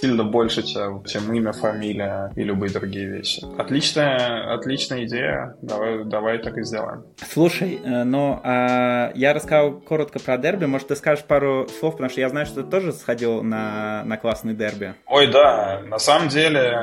сильно 0.00 0.24
больше, 0.24 0.62
чем, 0.62 1.04
чем 1.04 1.32
имя, 1.32 1.52
фамилия 1.52 2.30
и 2.36 2.42
любые 2.42 2.72
другие 2.72 3.08
вещи. 3.08 3.42
Отличная, 3.58 4.54
отличная 4.54 5.04
идея. 5.06 5.56
Давай, 5.62 6.04
давай 6.04 6.38
так 6.38 6.56
и 6.56 6.62
сделаем. 6.62 7.04
Слушай, 7.16 7.80
э, 7.84 8.04
ну, 8.04 8.40
а 8.42 9.12
я 9.14 9.34
рассказал 9.34 9.72
коротко 9.72 10.18
про 10.20 10.38
дерби. 10.38 10.66
Может, 10.66 10.88
ты 10.88 10.96
скажешь 10.96 11.24
пару 11.24 11.66
слов, 11.68 11.94
потому 11.94 12.10
что 12.10 12.20
я 12.20 12.28
знаю, 12.28 12.46
что 12.46 12.62
ты 12.62 12.70
тоже 12.70 12.92
сходил 12.92 13.42
на, 13.42 14.04
на 14.04 14.16
классный 14.16 14.54
дерби. 14.54 14.94
Ой, 15.06 15.26
да. 15.26 15.80
На 15.86 15.98
самом 15.98 16.28
деле, 16.28 16.78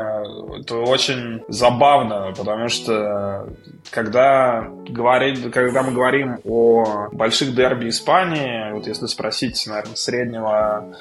это 0.59 0.77
очень 0.77 1.41
забавно, 1.47 2.33
потому 2.37 2.67
что 2.67 3.47
когда, 3.91 4.67
говорить, 4.89 5.51
когда 5.51 5.83
мы 5.83 5.93
говорим 5.93 6.39
о 6.43 7.09
больших 7.11 7.55
дерби 7.55 7.89
Испании, 7.89 8.73
вот 8.73 8.87
если 8.87 9.05
спросить, 9.05 9.63
наверное, 9.67 9.95
среднего 9.95 10.95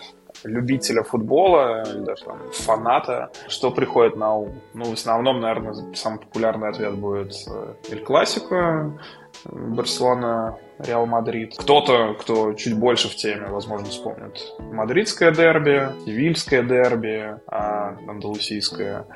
любителя 0.44 1.02
футбола 1.02 1.85
даже 1.85 2.24
там, 2.24 2.38
фаната, 2.52 3.30
что 3.48 3.70
приходит 3.70 4.16
на 4.16 4.37
ум? 4.37 4.61
Ну, 4.74 4.85
в 4.85 4.92
основном, 4.92 5.40
наверное, 5.40 5.74
самый 5.94 6.20
популярный 6.20 6.68
ответ 6.68 6.94
будет 6.94 7.35
э, 7.48 7.74
Эль 7.90 8.02
Классико, 8.02 8.98
Барселона, 9.44 10.59
Реал 10.78 11.07
Мадрид. 11.07 11.54
Кто-то, 11.57 12.14
кто 12.14 12.52
чуть 12.54 12.76
больше 12.76 13.09
в 13.09 13.16
теме, 13.16 13.46
возможно, 13.46 13.87
вспомнит 13.87 14.40
мадридское 14.59 15.33
дерби, 15.33 15.90
севильское 16.04 16.62
дерби, 16.62 17.37
а, 17.46 17.96
андалусийское. 18.09 19.07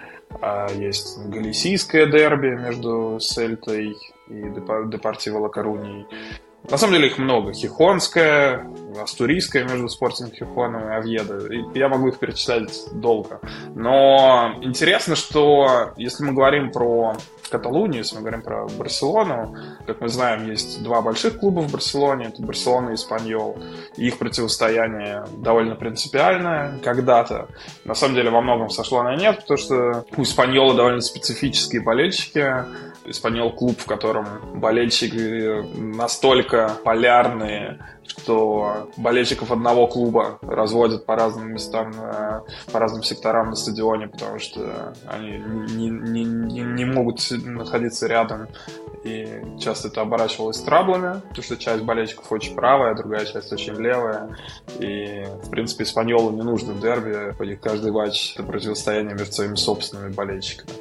А 0.40 0.68
есть 0.72 1.18
галисийское 1.26 2.06
дерби 2.06 2.48
между 2.48 3.18
Сельтой 3.20 3.96
и 4.28 4.42
Депортиво 4.86 5.38
Ла 5.38 5.48
Коруньей. 5.48 6.06
На 6.70 6.76
самом 6.76 6.94
деле 6.94 7.08
их 7.08 7.18
много. 7.18 7.52
Хихонская, 7.52 8.66
Астурийская 9.02 9.64
между 9.64 9.88
Спортинг 9.88 10.34
Хихоном 10.34 10.88
и 10.88 10.94
Авьедо. 10.94 11.40
Я 11.74 11.88
могу 11.88 12.08
их 12.08 12.18
перечислять 12.18 12.72
долго. 12.92 13.40
Но 13.74 14.54
интересно, 14.62 15.16
что 15.16 15.92
если 15.96 16.24
мы 16.24 16.32
говорим 16.32 16.70
про 16.70 17.16
Каталунию, 17.50 17.98
если 17.98 18.16
мы 18.16 18.22
говорим 18.22 18.42
про 18.42 18.66
Барселону, 18.66 19.56
как 19.86 20.00
мы 20.00 20.08
знаем, 20.08 20.48
есть 20.48 20.82
два 20.82 21.00
больших 21.00 21.38
клуба 21.38 21.60
в 21.60 21.72
Барселоне, 21.72 22.26
это 22.26 22.42
Барселона 22.42 22.90
и 22.90 22.94
Испаньол. 22.94 23.58
их 23.96 24.18
противостояние 24.18 25.24
довольно 25.38 25.74
принципиальное 25.74 26.78
когда-то. 26.82 27.48
На 27.84 27.94
самом 27.94 28.14
деле 28.14 28.30
во 28.30 28.40
многом 28.40 28.70
сошло 28.70 29.02
на 29.02 29.16
нет, 29.16 29.40
потому 29.40 29.58
что 29.58 30.04
у 30.16 30.22
Испаньола 30.22 30.74
довольно 30.74 31.00
специфические 31.00 31.82
болельщики, 31.82 32.64
Испаньол 33.10 33.52
клуб, 33.52 33.78
в 33.78 33.86
котором 33.86 34.26
болельщики 34.60 35.62
настолько 35.78 36.72
полярные, 36.84 37.78
что 38.06 38.90
болельщиков 38.96 39.50
одного 39.50 39.86
клуба 39.86 40.38
разводят 40.42 41.06
по 41.06 41.16
разным 41.16 41.52
местам, 41.52 41.92
по 42.72 42.78
разным 42.78 43.02
секторам 43.02 43.50
на 43.50 43.56
стадионе, 43.56 44.08
потому 44.08 44.38
что 44.38 44.94
они 45.06 45.38
не, 45.38 45.90
не, 45.90 46.24
не, 46.24 46.60
не 46.62 46.84
могут 46.84 47.20
находиться 47.30 48.06
рядом. 48.06 48.48
И 49.04 49.42
часто 49.60 49.88
это 49.88 50.00
оборачивалось 50.00 50.60
траблами, 50.60 51.20
потому 51.20 51.42
что 51.42 51.56
часть 51.56 51.82
болельщиков 51.82 52.30
очень 52.32 52.54
правая, 52.54 52.94
другая 52.94 53.24
часть 53.26 53.52
очень 53.52 53.74
левая. 53.74 54.36
И, 54.78 55.24
в 55.44 55.50
принципе, 55.50 55.84
Испаньолу 55.84 56.30
не 56.32 56.42
нужно 56.42 56.72
в 56.72 56.80
дерби, 56.80 57.56
каждый 57.56 57.92
матч— 57.92 58.34
это 58.34 58.42
противостояние 58.42 59.14
между 59.14 59.32
своими 59.32 59.54
собственными 59.54 60.12
болельщиками. 60.12 60.72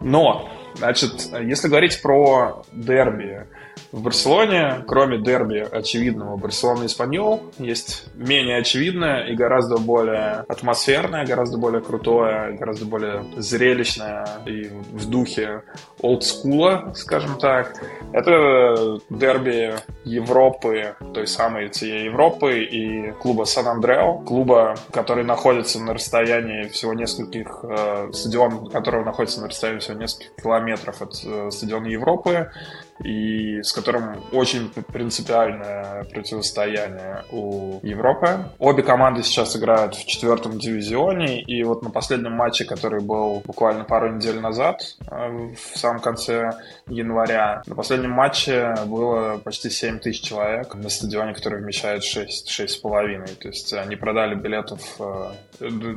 Но 0.00 0.48
Значит, 0.76 1.28
если 1.42 1.68
говорить 1.68 2.00
про 2.02 2.64
дерби, 2.72 3.46
в 3.92 4.02
Барселоне, 4.02 4.84
кроме 4.86 5.18
дерби 5.18 5.58
очевидного 5.58 6.36
Барселона 6.36 6.84
и 6.84 6.86
Испаньол, 6.86 7.42
есть 7.58 8.04
менее 8.14 8.58
очевидное 8.58 9.26
и 9.26 9.34
гораздо 9.34 9.78
более 9.78 10.44
атмосферное, 10.48 11.26
гораздо 11.26 11.58
более 11.58 11.80
крутое, 11.80 12.56
гораздо 12.56 12.84
более 12.86 13.24
зрелищное 13.36 14.26
и 14.46 14.68
в 14.68 15.08
духе 15.08 15.62
олдскула, 16.00 16.92
скажем 16.94 17.38
так. 17.38 17.82
Это 18.12 18.98
дерби 19.10 19.74
Европы, 20.04 20.96
той 21.14 21.26
самой 21.26 21.68
ЦЕ 21.68 22.04
Европы 22.04 22.60
и 22.60 23.12
клуба 23.12 23.44
Сан-Андрео, 23.44 24.18
клуба, 24.18 24.76
который 24.92 25.24
находится 25.24 25.80
на 25.80 25.94
расстоянии 25.94 26.68
всего 26.68 26.92
нескольких, 26.94 27.60
э, 27.62 28.10
стадион 28.12 28.68
которого 28.70 29.04
находится 29.04 29.40
на 29.40 29.48
расстоянии 29.48 29.80
всего 29.80 29.98
нескольких 29.98 30.34
километров 30.36 31.02
от 31.02 31.14
э, 31.24 31.50
стадиона 31.50 31.86
Европы, 31.86 32.50
и 33.04 33.62
с 33.62 33.72
которым 33.72 34.22
очень 34.32 34.70
принципиальное 34.70 36.04
противостояние 36.04 37.24
у 37.30 37.80
Европы. 37.82 38.50
Обе 38.58 38.82
команды 38.82 39.22
сейчас 39.22 39.56
играют 39.56 39.94
в 39.94 40.06
четвертом 40.06 40.58
дивизионе, 40.58 41.42
и 41.42 41.62
вот 41.64 41.82
на 41.82 41.90
последнем 41.90 42.32
матче, 42.32 42.64
который 42.64 43.00
был 43.00 43.42
буквально 43.44 43.84
пару 43.84 44.12
недель 44.12 44.40
назад, 44.40 44.82
э, 45.10 45.48
в 45.54 45.78
самом 45.78 46.00
конце 46.00 46.52
января, 46.88 47.62
на 47.66 47.74
последнем 47.74 48.10
матче 48.10 48.74
было 48.86 49.38
почти 49.38 49.70
7 49.70 49.98
тысяч 49.98 50.22
человек 50.22 50.74
на 50.74 50.88
стадионе, 50.88 51.34
который 51.34 51.60
вмещает 51.60 52.04
6, 52.04 52.48
6,5. 52.48 53.36
То 53.40 53.48
есть 53.48 53.72
они 53.72 53.96
продали 53.96 54.34
билетов... 54.34 54.80
Э, 54.98 55.32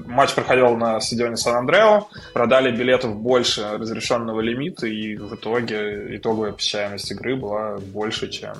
матч 0.05 0.33
проходил 0.33 0.75
на 0.77 0.99
стадионе 0.99 1.35
Сан-Андрео, 1.35 2.07
продали 2.33 2.75
билетов 2.75 3.15
больше 3.15 3.77
разрешенного 3.77 4.41
лимита, 4.41 4.87
и 4.87 5.15
в 5.15 5.35
итоге 5.35 6.15
итоговая 6.15 6.53
посещаемость 6.53 6.88
посещаемость 6.89 7.11
игры 7.11 7.35
была 7.35 7.77
больше, 7.77 8.29
чем 8.29 8.53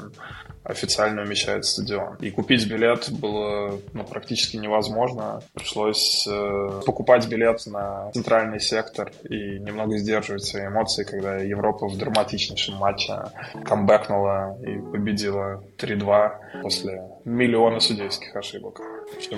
официально 0.64 1.24
умещает 1.24 1.66
стадион. 1.66 2.16
И 2.20 2.30
купить 2.30 2.68
билет 2.70 3.10
было 3.12 3.80
ну, 3.94 4.04
практически 4.04 4.58
невозможно. 4.58 5.42
Пришлось 5.54 6.28
э, 6.30 6.82
покупать 6.86 7.28
билет 7.28 7.66
на 7.66 8.12
центральный 8.12 8.60
сектор 8.60 9.12
и 9.24 9.60
немного 9.60 9.98
сдерживать 9.98 10.44
свои 10.44 10.68
эмоции, 10.68 11.06
когда 11.06 11.38
Европа 11.38 11.88
в 11.88 11.98
драматичнейшем 11.98 12.76
матче 12.76 13.16
камбэкнула 13.66 14.58
и 14.62 14.78
победила 14.92 15.64
3-2 15.78 16.62
после 16.62 17.04
миллиона 17.30 17.80
судейских 17.80 18.36
ошибок. 18.36 18.82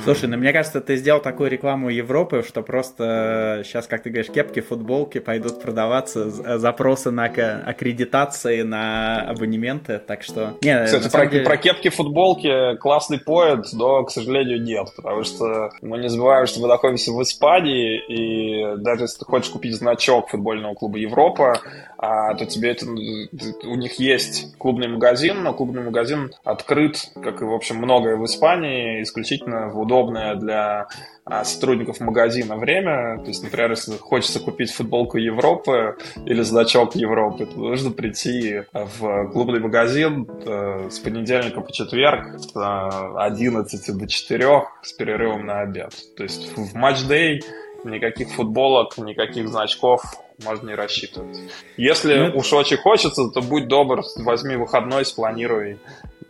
Слушай, 0.04 0.30
ну 0.30 0.38
мне 0.38 0.54
кажется, 0.54 0.82
ты 0.82 0.96
сделал 0.96 1.22
такую 1.22 1.50
рекламу 1.50 1.90
Европы, 1.90 2.44
что 2.48 2.62
просто 2.62 3.62
сейчас, 3.66 3.88
как 3.88 4.04
ты 4.04 4.10
говоришь, 4.10 4.32
кепки, 4.32 4.62
футболки 4.62 5.20
пойдут 5.20 5.62
продаваться, 5.62 6.30
запросы 6.60 7.12
на 7.12 7.26
аккредитации, 7.26 8.62
на 8.62 9.22
абонементы, 9.22 10.00
так 10.00 10.24
что... 10.24 10.58
Не, 10.62 10.86
Кстати, 10.86 11.10
про, 11.12 11.26
деле... 11.28 11.46
про 11.46 11.58
кепки, 11.58 11.90
футболки 11.90 12.78
классный 12.78 13.20
поэт, 13.20 13.68
но, 13.74 14.04
к 14.04 14.12
сожалению, 14.12 14.62
нет, 14.62 14.88
потому 14.96 15.24
что 15.24 15.72
мы 15.82 15.98
не 16.00 16.10
забываем, 16.10 16.48
что 16.48 16.62
мы 16.62 16.68
находимся 16.68 17.12
в 17.12 17.22
Испании, 17.22 18.00
и 18.08 18.78
даже 18.78 19.04
если 19.04 19.20
ты 19.20 19.26
хочешь 19.26 19.50
купить 19.50 19.76
значок 19.76 20.30
футбольного 20.30 20.74
клуба 20.74 20.98
Европа, 20.98 21.60
а, 21.98 22.34
то 22.36 22.46
тебе 22.46 22.72
это... 22.72 22.86
У 22.88 23.76
них 23.76 24.00
есть 24.00 24.58
клубный 24.58 24.88
магазин, 24.88 25.44
но 25.44 25.54
клубный 25.54 25.84
магазин 25.84 26.32
открыт, 26.44 27.12
как 27.22 27.42
и, 27.42 27.46
в 27.46 27.54
общем, 27.54 27.81
многое 27.82 28.16
в 28.16 28.26
Испании, 28.26 29.02
исключительно 29.02 29.70
в 29.70 29.80
удобное 29.80 30.36
для 30.36 30.88
а, 31.26 31.44
сотрудников 31.44 32.00
магазина 32.00 32.56
время. 32.56 33.20
То 33.20 33.28
есть, 33.28 33.44
например, 33.44 33.72
если 33.72 33.98
хочется 33.98 34.40
купить 34.40 34.72
футболку 34.72 35.18
Европы 35.18 35.98
или 36.26 36.42
значок 36.42 36.96
Европы, 36.96 37.46
то 37.46 37.58
нужно 37.58 37.92
прийти 37.92 38.64
в 38.74 39.32
клубный 39.32 39.60
магазин 39.60 40.28
э, 40.30 40.90
с 40.90 41.00
понедельника 41.00 41.62
по 41.62 41.72
четверг 41.72 42.40
с 42.40 42.52
11 42.56 43.98
до 43.98 44.08
4 44.08 44.64
с 44.82 44.94
перерывом 44.94 45.46
на 45.46 45.62
обед. 45.62 45.94
То 46.16 46.24
есть 46.24 46.58
в 46.58 46.76
матч-дэй 46.76 47.42
никаких 47.84 48.30
футболок, 48.30 48.98
никаких 48.98 49.48
значков 49.48 50.04
можно 50.44 50.70
не 50.70 50.76
рассчитывать. 50.76 51.40
Если 51.78 52.14
Нет. 52.14 52.36
уж 52.36 52.52
очень 52.54 52.78
хочется, 52.78 53.30
то 53.30 53.42
будь 53.42 53.68
добр, 53.68 54.04
возьми 54.18 54.56
выходной, 54.56 55.06
спланируй 55.06 55.78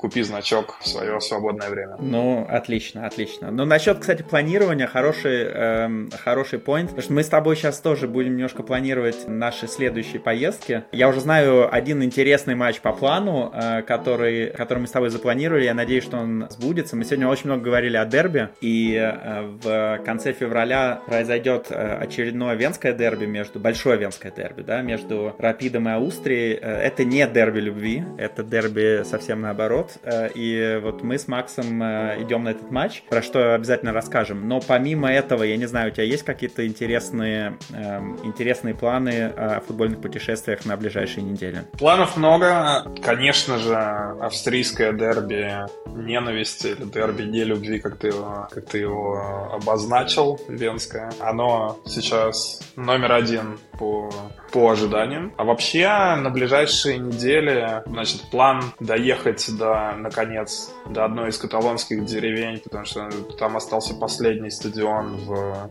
купи 0.01 0.23
значок 0.23 0.77
в 0.79 0.87
свое 0.87 1.21
свободное 1.21 1.69
время. 1.69 1.95
Ну, 1.99 2.45
отлично, 2.49 3.05
отлично. 3.05 3.51
Ну, 3.51 3.65
насчет, 3.65 3.99
кстати, 3.99 4.23
планирования, 4.23 4.87
хороший, 4.87 5.43
эм, 5.43 6.09
хороший 6.23 6.57
point, 6.57 6.85
потому 6.85 7.01
что 7.03 7.13
мы 7.13 7.23
с 7.23 7.27
тобой 7.27 7.55
сейчас 7.55 7.79
тоже 7.79 8.07
будем 8.07 8.35
немножко 8.35 8.63
планировать 8.63 9.27
наши 9.27 9.67
следующие 9.67 10.19
поездки. 10.19 10.83
Я 10.91 11.07
уже 11.07 11.21
знаю 11.21 11.71
один 11.71 12.03
интересный 12.03 12.55
матч 12.55 12.79
по 12.79 12.93
плану, 12.93 13.51
э, 13.53 13.83
который, 13.83 14.47
который 14.47 14.79
мы 14.79 14.87
с 14.87 14.91
тобой 14.91 15.09
запланировали, 15.09 15.65
я 15.65 15.75
надеюсь, 15.75 16.03
что 16.03 16.17
он 16.17 16.47
сбудется. 16.49 16.95
Мы 16.95 17.05
сегодня 17.05 17.27
очень 17.27 17.45
много 17.45 17.61
говорили 17.61 17.95
о 17.95 18.05
дерби, 18.05 18.49
и 18.59 18.95
э, 18.95 19.41
в 19.61 20.01
конце 20.03 20.33
февраля 20.33 21.01
произойдет 21.05 21.67
э, 21.69 21.97
очередное 21.97 22.55
венское 22.55 22.93
дерби 22.93 23.25
между, 23.25 23.59
большое 23.59 23.99
венское 23.99 24.31
дерби, 24.31 24.63
да, 24.63 24.81
между 24.81 25.35
Рапидом 25.37 25.87
и 25.87 25.91
Аустрией. 25.91 26.57
Э, 26.59 26.81
это 26.81 27.03
не 27.03 27.27
дерби 27.27 27.59
любви, 27.59 28.03
это 28.17 28.43
дерби 28.43 29.03
совсем 29.03 29.41
наоборот. 29.41 29.90
Э, 30.03 30.29
и 30.33 30.79
вот 30.81 31.03
мы 31.03 31.17
с 31.17 31.27
Максом 31.27 31.81
э, 31.81 32.21
идем 32.21 32.43
на 32.43 32.49
этот 32.49 32.71
матч, 32.71 33.03
про 33.09 33.21
что 33.21 33.55
обязательно 33.55 33.93
расскажем. 33.93 34.47
Но 34.47 34.59
помимо 34.59 35.11
этого, 35.11 35.43
я 35.43 35.57
не 35.57 35.65
знаю, 35.65 35.91
у 35.91 35.93
тебя 35.93 36.03
есть 36.03 36.23
какие-то 36.23 36.65
интересные, 36.65 37.57
эм, 37.73 38.17
интересные 38.23 38.75
планы 38.75 39.25
о 39.25 39.61
футбольных 39.61 40.01
путешествиях 40.01 40.65
на 40.65 40.77
ближайшие 40.77 41.23
недели? 41.23 41.63
Планов 41.77 42.17
много. 42.17 42.85
Конечно 43.03 43.57
же, 43.57 43.75
австрийское 43.75 44.93
дерби 44.93 45.65
ненависти 45.95 46.67
или 46.67 46.83
дерби 46.85 47.23
не 47.23 47.43
любви, 47.43 47.79
как 47.79 47.97
ты 47.97 48.07
его, 48.07 48.47
как 48.51 48.65
ты 48.65 48.79
его 48.79 49.51
обозначил, 49.53 50.39
венское. 50.47 51.11
Оно 51.19 51.79
сейчас 51.85 52.61
номер 52.75 53.13
один 53.13 53.59
по, 53.77 54.09
по 54.51 54.71
ожиданиям. 54.71 55.33
А 55.37 55.43
вообще 55.43 55.87
на 55.87 56.29
ближайшие 56.29 56.97
недели, 56.97 57.81
значит, 57.85 58.29
план 58.29 58.61
доехать 58.79 59.45
до, 59.57 59.80
наконец, 59.97 60.71
до 60.85 61.05
одной 61.05 61.29
из 61.29 61.37
каталонских 61.37 62.05
деревень, 62.05 62.59
потому 62.59 62.85
что 62.85 63.09
там 63.39 63.57
остался 63.57 63.93
последний 63.95 64.49
стадион 64.49 65.17
в 65.17 65.69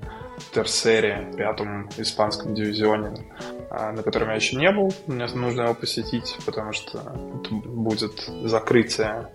Терсере, 0.52 1.32
пятом 1.36 1.88
испанском 1.96 2.54
дивизионе, 2.54 3.26
а, 3.70 3.92
на 3.92 4.02
котором 4.02 4.28
я 4.30 4.34
еще 4.34 4.56
не 4.56 4.70
был. 4.70 4.92
Мне 5.06 5.26
нужно 5.34 5.62
его 5.62 5.74
посетить, 5.74 6.36
потому 6.44 6.72
что 6.72 6.98
это 6.98 7.54
будет 7.54 8.28
закрытие 8.44 9.28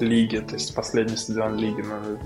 лиги, 0.00 0.38
то 0.38 0.54
есть 0.54 0.74
последний 0.74 1.16
стадион 1.16 1.56
лиги, 1.56 1.82
на, 1.82 2.18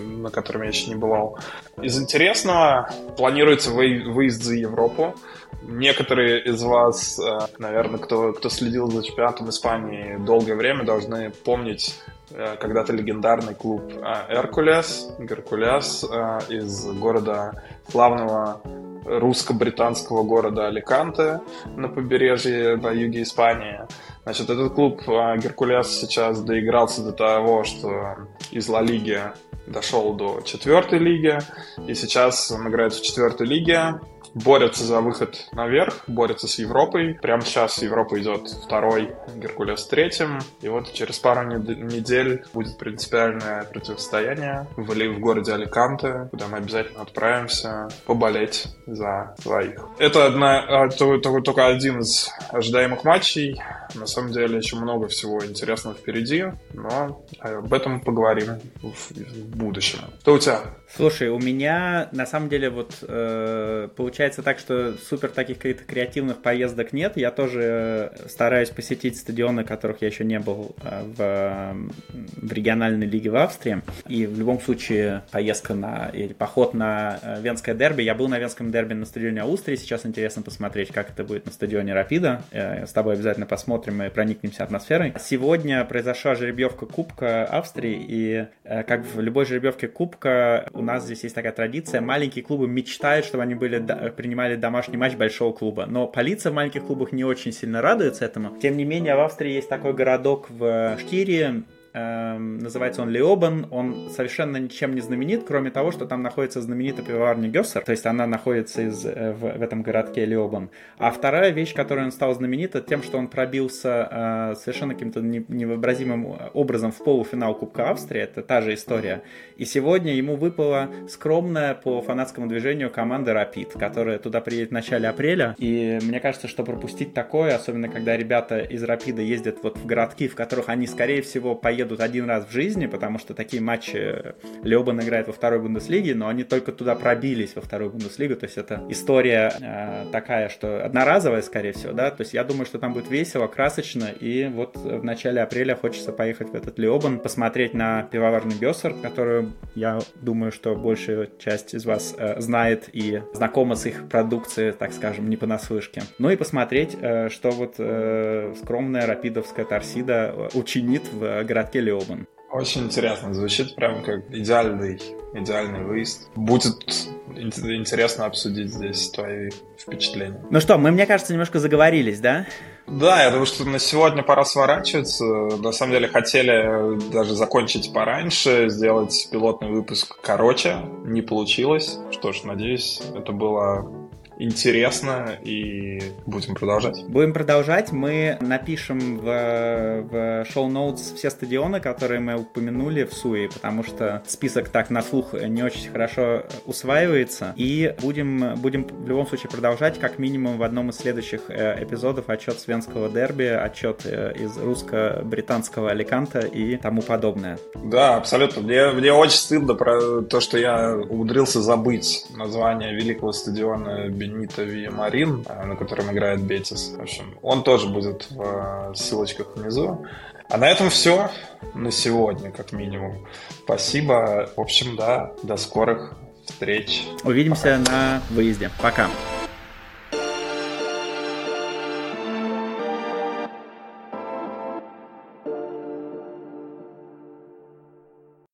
на 0.00 0.30
котором 0.30 0.62
я 0.62 0.68
еще 0.68 0.88
не 0.88 0.96
бывал. 0.96 1.38
Из 1.80 1.98
интересного 2.00 2.90
планируется 3.16 3.70
выезд 3.70 4.42
за 4.42 4.54
Европу. 4.54 5.14
Некоторые 5.62 6.42
из 6.44 6.62
вас, 6.62 7.18
э, 7.18 7.38
наверное, 7.58 7.98
кто, 7.98 8.32
кто 8.32 8.48
следил 8.48 8.90
за 8.90 9.02
чемпионатом 9.02 9.50
Испании 9.50 10.16
долгое 10.24 10.54
время, 10.54 10.84
должны 10.84 11.30
помнить 11.30 11.94
когда-то 12.30 12.92
легендарный 12.92 13.54
клуб 13.54 13.82
э, 13.92 14.34
«Эркулес», 14.34 15.14
«Геркулес» 15.18 16.04
из 16.48 16.86
города 16.86 17.62
славного 17.88 18.60
русско-британского 19.04 20.22
города 20.22 20.66
Аликанте 20.68 21.40
на 21.64 21.88
побережье 21.88 22.76
на 22.76 22.90
юге 22.90 23.22
Испании. 23.22 23.80
Значит, 24.24 24.50
этот 24.50 24.74
клуб 24.74 25.00
Геркулес 25.06 25.88
сейчас 25.88 26.40
доигрался 26.42 27.02
до 27.02 27.12
того, 27.12 27.64
что 27.64 28.28
из 28.50 28.68
Ла 28.68 28.82
Лиги 28.82 29.20
дошел 29.66 30.14
до 30.14 30.40
четвертой 30.42 30.98
лиги, 30.98 31.38
и 31.86 31.94
сейчас 31.94 32.50
он 32.50 32.68
играет 32.68 32.92
в 32.92 33.02
четвертой 33.02 33.46
лиге 33.46 34.00
борются 34.34 34.84
за 34.84 35.00
выход 35.00 35.48
наверх, 35.52 36.04
борются 36.06 36.48
с 36.48 36.58
Европой. 36.58 37.18
Прямо 37.20 37.42
сейчас 37.42 37.82
Европа 37.82 38.20
идет 38.20 38.48
второй, 38.48 39.12
Геркулес 39.36 39.86
третьим. 39.86 40.40
И 40.62 40.68
вот 40.68 40.92
через 40.92 41.18
пару 41.18 41.46
недель 41.46 42.44
будет 42.52 42.78
принципиальное 42.78 43.64
противостояние 43.64 44.66
в, 44.76 44.84
в 44.84 45.20
городе 45.20 45.52
Аликанте, 45.52 46.28
куда 46.30 46.48
мы 46.48 46.58
обязательно 46.58 47.02
отправимся 47.02 47.88
поболеть 48.06 48.68
за 48.86 49.34
своих. 49.40 49.80
Это 49.98 50.26
одна, 50.26 50.84
а, 50.84 50.88
только, 50.88 51.40
только 51.40 51.66
один 51.66 52.00
из 52.00 52.30
ожидаемых 52.50 53.04
матчей. 53.04 53.60
На 53.94 54.06
самом 54.06 54.32
деле 54.32 54.58
еще 54.58 54.76
много 54.76 55.08
всего 55.08 55.44
интересного 55.44 55.96
впереди, 55.96 56.44
но 56.74 57.24
об 57.40 57.72
этом 57.72 58.00
поговорим 58.00 58.60
в, 58.82 59.10
в 59.10 59.56
будущем. 59.56 59.98
Что 60.20 60.34
у 60.34 60.38
тебя? 60.38 60.60
Слушай, 60.94 61.28
у 61.28 61.38
меня 61.38 62.08
на 62.12 62.26
самом 62.26 62.48
деле 62.48 62.70
вот 62.70 62.98
э, 63.02 63.88
получается 63.96 64.19
так, 64.28 64.58
что 64.58 64.94
супер 64.94 65.30
таких 65.30 65.58
каких-то 65.58 65.84
креативных 65.84 66.42
поездок 66.42 66.92
нет. 66.92 67.16
Я 67.16 67.30
тоже 67.30 68.10
э, 68.14 68.28
стараюсь 68.28 68.68
посетить 68.68 69.16
стадионы, 69.16 69.64
которых 69.64 70.02
я 70.02 70.08
еще 70.08 70.24
не 70.24 70.38
был 70.38 70.76
э, 70.82 71.02
в, 71.04 72.46
в 72.46 72.52
региональной 72.52 73.06
лиге 73.06 73.30
в 73.30 73.36
Австрии. 73.36 73.82
И 74.08 74.26
в 74.26 74.38
любом 74.38 74.60
случае 74.60 75.22
поездка 75.30 75.74
на 75.74 76.10
или 76.12 76.32
поход 76.32 76.74
на 76.74 77.18
э, 77.22 77.40
Венское 77.40 77.74
дерби. 77.74 78.02
Я 78.02 78.14
был 78.14 78.28
на 78.28 78.38
Венском 78.38 78.70
дерби 78.70 78.92
на 78.94 79.06
стадионе 79.06 79.42
Австрии. 79.42 79.76
Сейчас 79.76 80.04
интересно 80.04 80.42
посмотреть, 80.42 80.92
как 80.92 81.10
это 81.10 81.24
будет 81.24 81.46
на 81.46 81.52
стадионе 81.52 81.94
Рапида. 81.94 82.42
С 82.52 82.92
тобой 82.92 83.14
обязательно 83.14 83.46
посмотрим 83.46 84.02
и 84.02 84.10
проникнемся 84.10 84.64
атмосферой. 84.64 85.14
Сегодня 85.18 85.84
произошла 85.84 86.34
жеребьевка 86.34 86.86
Кубка 86.86 87.44
Австрии. 87.44 88.04
И 88.06 88.46
как 88.64 89.04
в 89.06 89.20
любой 89.20 89.46
жеребьевке 89.46 89.88
Кубка 89.88 90.68
у 90.72 90.82
нас 90.82 91.04
здесь 91.04 91.22
есть 91.22 91.34
такая 91.34 91.52
традиция. 91.52 92.00
Маленькие 92.00 92.44
клубы 92.44 92.68
мечтают, 92.68 93.24
чтобы 93.24 93.42
они 93.44 93.54
были, 93.54 93.78
принимали 94.10 94.56
домашний 94.56 94.96
матч 94.96 95.14
большого 95.14 95.52
клуба. 95.52 95.86
Но 95.86 96.06
полиция 96.06 96.52
в 96.52 96.54
маленьких 96.54 96.84
клубах 96.84 97.12
не 97.12 97.24
очень 97.24 97.52
сильно 97.52 97.82
радуется 97.82 98.24
этому. 98.24 98.56
Тем 98.58 98.76
не 98.76 98.84
менее, 98.84 99.16
в 99.16 99.20
Австрии 99.20 99.52
есть 99.52 99.68
такой 99.68 99.92
городок 99.92 100.48
в 100.48 100.96
Штире, 100.98 101.40
Эм, 101.50 101.66
называется 101.92 103.02
он 103.02 103.10
Леобан, 103.10 103.66
он 103.70 104.10
совершенно 104.10 104.58
ничем 104.58 104.94
не 104.94 105.00
знаменит, 105.00 105.44
кроме 105.46 105.70
того, 105.70 105.90
что 105.90 106.06
там 106.06 106.22
находится 106.22 106.60
знаменитая 106.60 107.04
пивоварня 107.04 107.48
Гессер, 107.48 107.82
то 107.82 107.90
есть 107.90 108.06
она 108.06 108.26
находится 108.26 108.82
из, 108.82 109.04
э, 109.04 109.32
в, 109.32 109.58
в 109.58 109.62
этом 109.62 109.82
городке 109.82 110.24
Леобан. 110.24 110.70
А 110.98 111.10
вторая 111.10 111.50
вещь, 111.50 111.74
которой 111.74 112.04
он 112.04 112.12
стал 112.12 112.32
знаменит, 112.34 112.76
тем, 112.86 113.02
что 113.02 113.18
он 113.18 113.28
пробился 113.28 114.08
э, 114.10 114.54
совершенно 114.56 114.94
каким-то 114.94 115.20
невообразимым 115.20 116.38
образом 116.54 116.92
в 116.92 116.98
полуфинал 116.98 117.54
Кубка 117.54 117.90
Австрии, 117.90 118.22
это 118.22 118.42
та 118.42 118.62
же 118.62 118.74
история. 118.74 119.22
И 119.56 119.64
сегодня 119.64 120.14
ему 120.14 120.36
выпала 120.36 120.88
скромная 121.08 121.74
по 121.74 122.00
фанатскому 122.02 122.46
движению 122.46 122.90
команда 122.90 123.34
Рапид, 123.34 123.72
которая 123.72 124.18
туда 124.18 124.40
приедет 124.40 124.70
в 124.70 124.72
начале 124.72 125.08
апреля, 125.08 125.56
и 125.58 125.98
мне 126.02 126.20
кажется, 126.20 126.46
что 126.46 126.62
пропустить 126.62 127.14
такое, 127.14 127.56
особенно 127.56 127.88
когда 127.88 128.16
ребята 128.16 128.60
из 128.60 128.84
Рапида 128.84 129.22
ездят 129.22 129.58
вот 129.62 129.76
в 129.76 129.86
городки, 129.86 130.28
в 130.28 130.36
которых 130.36 130.68
они, 130.68 130.86
скорее 130.86 131.22
всего, 131.22 131.54
поедут 131.54 131.79
поедут 131.80 132.00
один 132.00 132.26
раз 132.28 132.46
в 132.46 132.52
жизни, 132.52 132.86
потому 132.86 133.18
что 133.18 133.32
такие 133.32 133.62
матчи 133.62 134.34
Леобан 134.62 135.00
играет 135.00 135.28
во 135.28 135.32
второй 135.32 135.60
Бундеслиге, 135.60 136.14
но 136.14 136.28
они 136.28 136.44
только 136.44 136.72
туда 136.72 136.94
пробились 136.94 137.54
во 137.56 137.62
вторую 137.62 137.90
Бундеслигу, 137.90 138.36
то 138.36 138.44
есть 138.44 138.58
это 138.58 138.82
история 138.90 139.50
э, 139.60 140.04
такая, 140.12 140.50
что 140.50 140.84
одноразовая, 140.84 141.40
скорее 141.40 141.72
всего, 141.72 141.92
да, 141.94 142.10
то 142.10 142.20
есть 142.20 142.34
я 142.34 142.44
думаю, 142.44 142.66
что 142.66 142.78
там 142.78 142.92
будет 142.92 143.10
весело, 143.10 143.46
красочно, 143.46 144.08
и 144.20 144.46
вот 144.48 144.76
в 144.76 145.02
начале 145.02 145.40
апреля 145.40 145.74
хочется 145.74 146.12
поехать 146.12 146.50
в 146.50 146.54
этот 146.54 146.78
Леобан, 146.78 147.18
посмотреть 147.18 147.72
на 147.72 148.02
пивоварный 148.02 148.56
Бессер, 148.60 148.94
которую 149.00 149.52
я 149.74 150.00
думаю, 150.20 150.52
что 150.52 150.74
большая 150.74 151.28
часть 151.38 151.74
из 151.74 151.86
вас 151.86 152.14
э, 152.18 152.40
знает 152.40 152.90
и 152.92 153.22
знакома 153.32 153.74
с 153.74 153.86
их 153.86 154.06
продукцией, 154.10 154.72
так 154.72 154.92
скажем, 154.92 155.30
не 155.30 155.36
понаслышке. 155.38 156.02
Ну 156.18 156.28
и 156.28 156.36
посмотреть, 156.36 156.94
э, 157.00 157.30
что 157.30 157.50
вот 157.50 157.76
э, 157.78 158.54
скромная 158.62 159.06
рапидовская 159.06 159.64
торсида 159.64 160.50
учинит 160.52 161.04
в 161.12 161.44
городке 161.44 161.69
городке 161.70 161.80
Леобан. 161.80 162.26
Очень 162.52 162.86
интересно, 162.86 163.32
звучит 163.32 163.76
прям 163.76 164.02
как 164.02 164.28
идеальный, 164.30 165.00
идеальный 165.34 165.84
выезд. 165.84 166.28
Будет 166.34 167.08
интересно 167.36 168.26
обсудить 168.26 168.72
здесь 168.72 169.10
твои 169.10 169.50
впечатления. 169.78 170.44
Ну 170.50 170.60
что, 170.60 170.76
мы, 170.76 170.90
мне 170.90 171.06
кажется, 171.06 171.32
немножко 171.32 171.60
заговорились, 171.60 172.18
да? 172.18 172.46
Да, 172.88 173.22
я 173.22 173.30
думаю, 173.30 173.46
что 173.46 173.64
на 173.64 173.78
сегодня 173.78 174.24
пора 174.24 174.44
сворачиваться. 174.44 175.24
На 175.24 175.70
самом 175.70 175.92
деле 175.92 176.08
хотели 176.08 177.12
даже 177.12 177.34
закончить 177.34 177.92
пораньше, 177.92 178.68
сделать 178.68 179.28
пилотный 179.30 179.70
выпуск 179.70 180.18
короче. 180.20 180.78
Не 181.04 181.22
получилось. 181.22 181.98
Что 182.10 182.32
ж, 182.32 182.42
надеюсь, 182.42 183.00
это 183.14 183.30
было 183.30 184.09
интересно, 184.40 185.36
и 185.42 186.02
будем 186.26 186.54
продолжать. 186.54 187.04
Будем 187.08 187.32
продолжать. 187.32 187.92
Мы 187.92 188.38
напишем 188.40 189.18
в, 189.18 189.22
в 189.22 190.46
шоу-ноутс 190.50 191.12
все 191.12 191.30
стадионы, 191.30 191.80
которые 191.80 192.20
мы 192.20 192.36
упомянули 192.36 193.04
в 193.04 193.12
Суе, 193.12 193.48
потому 193.48 193.84
что 193.84 194.22
список 194.26 194.68
так 194.70 194.90
на 194.90 195.02
слух 195.02 195.34
не 195.34 195.62
очень 195.62 195.90
хорошо 195.90 196.44
усваивается. 196.66 197.52
И 197.56 197.94
будем, 198.00 198.54
будем 198.56 198.84
в 198.84 199.08
любом 199.08 199.26
случае 199.26 199.50
продолжать, 199.50 199.98
как 199.98 200.18
минимум 200.18 200.58
в 200.58 200.62
одном 200.62 200.90
из 200.90 200.96
следующих 200.96 201.42
э, 201.48 201.82
эпизодов 201.82 202.28
отчет 202.30 202.58
Свенского 202.58 203.08
дерби, 203.08 203.44
отчет 203.44 204.02
э, 204.04 204.32
из 204.38 204.56
русско-британского 204.56 205.90
Аликанта 205.90 206.40
и 206.40 206.76
тому 206.76 207.02
подобное. 207.02 207.58
Да, 207.74 208.16
абсолютно. 208.16 208.62
Мне, 208.62 208.90
мне 208.90 209.12
очень 209.12 209.38
стыдно 209.38 209.74
про 209.74 210.22
то, 210.22 210.40
что 210.40 210.58
я 210.58 210.96
умудрился 210.96 211.60
забыть 211.60 212.26
название 212.34 212.94
великого 212.94 213.32
стадиона 213.32 214.08
Бенита 214.30 214.62
Виамарин, 214.62 215.44
э, 215.48 215.66
на 215.66 215.76
котором 215.76 216.10
играет 216.12 216.40
Бетис. 216.40 216.94
В 216.96 217.02
общем, 217.02 217.36
он 217.42 217.62
тоже 217.62 217.88
будет 217.88 218.30
в 218.30 218.92
э, 218.92 218.94
ссылочках 218.94 219.56
внизу. 219.56 220.06
А 220.48 220.56
на 220.56 220.68
этом 220.68 220.90
все 220.90 221.30
на 221.74 221.90
сегодня, 221.90 222.50
как 222.50 222.72
минимум. 222.72 223.26
Спасибо. 223.64 224.50
В 224.56 224.60
общем, 224.60 224.96
да, 224.96 225.32
до 225.42 225.56
скорых 225.56 226.16
встреч. 226.44 227.06
Увидимся 227.24 227.78
Пока. 227.78 227.90
на 227.90 228.22
выезде. 228.30 228.70
Пока. 228.80 229.08